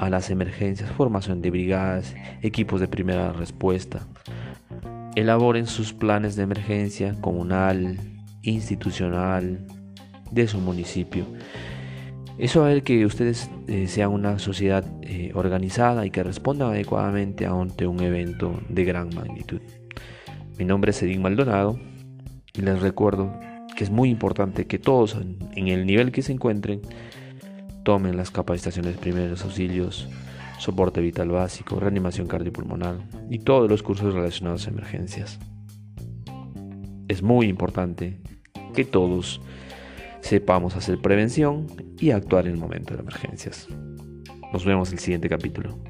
a 0.00 0.08
las 0.08 0.30
emergencias, 0.30 0.90
formación 0.92 1.42
de 1.42 1.50
brigadas, 1.50 2.16
equipos 2.40 2.80
de 2.80 2.88
primera 2.88 3.34
respuesta. 3.34 4.00
Elaboren 5.14 5.66
sus 5.66 5.92
planes 5.92 6.36
de 6.36 6.44
emergencia 6.44 7.14
comunal, 7.20 7.98
institucional, 8.42 9.58
de 10.30 10.48
su 10.48 10.58
municipio. 10.58 11.26
Eso 12.38 12.60
va 12.60 12.66
a 12.66 12.68
ver 12.70 12.82
que 12.82 13.04
ustedes 13.04 13.50
eh, 13.68 13.88
sean 13.88 14.12
una 14.12 14.38
sociedad 14.38 14.86
eh, 15.02 15.32
organizada 15.34 16.06
y 16.06 16.10
que 16.10 16.22
respondan 16.22 16.70
adecuadamente 16.70 17.44
ante 17.44 17.86
un 17.86 18.00
evento 18.00 18.58
de 18.70 18.84
gran 18.84 19.14
magnitud. 19.14 19.60
Mi 20.58 20.64
nombre 20.64 20.92
es 20.92 21.02
Edín 21.02 21.20
Maldonado 21.20 21.78
y 22.54 22.62
les 22.62 22.80
recuerdo 22.80 23.38
que 23.76 23.84
es 23.84 23.90
muy 23.90 24.08
importante 24.08 24.66
que 24.66 24.78
todos 24.78 25.18
en 25.54 25.68
el 25.68 25.84
nivel 25.84 26.10
que 26.10 26.22
se 26.22 26.32
encuentren 26.32 26.80
tomen 27.82 28.16
las 28.16 28.30
capacitaciones 28.30 28.94
de 28.94 29.00
primeros 29.00 29.44
auxilios, 29.44 30.08
soporte 30.58 31.00
vital 31.00 31.28
básico, 31.30 31.80
reanimación 31.80 32.26
cardiopulmonar 32.26 32.98
y 33.30 33.38
todos 33.38 33.70
los 33.70 33.82
cursos 33.82 34.14
relacionados 34.14 34.66
a 34.66 34.70
emergencias. 34.70 35.38
Es 37.08 37.22
muy 37.22 37.46
importante 37.46 38.20
que 38.74 38.84
todos 38.84 39.40
sepamos 40.20 40.76
hacer 40.76 40.98
prevención 41.00 41.66
y 41.98 42.10
actuar 42.10 42.46
en 42.46 42.52
el 42.52 42.58
momento 42.58 42.94
de 42.94 43.00
emergencias. 43.00 43.66
Nos 44.52 44.64
vemos 44.64 44.88
en 44.90 44.94
el 44.94 45.00
siguiente 45.00 45.28
capítulo. 45.28 45.89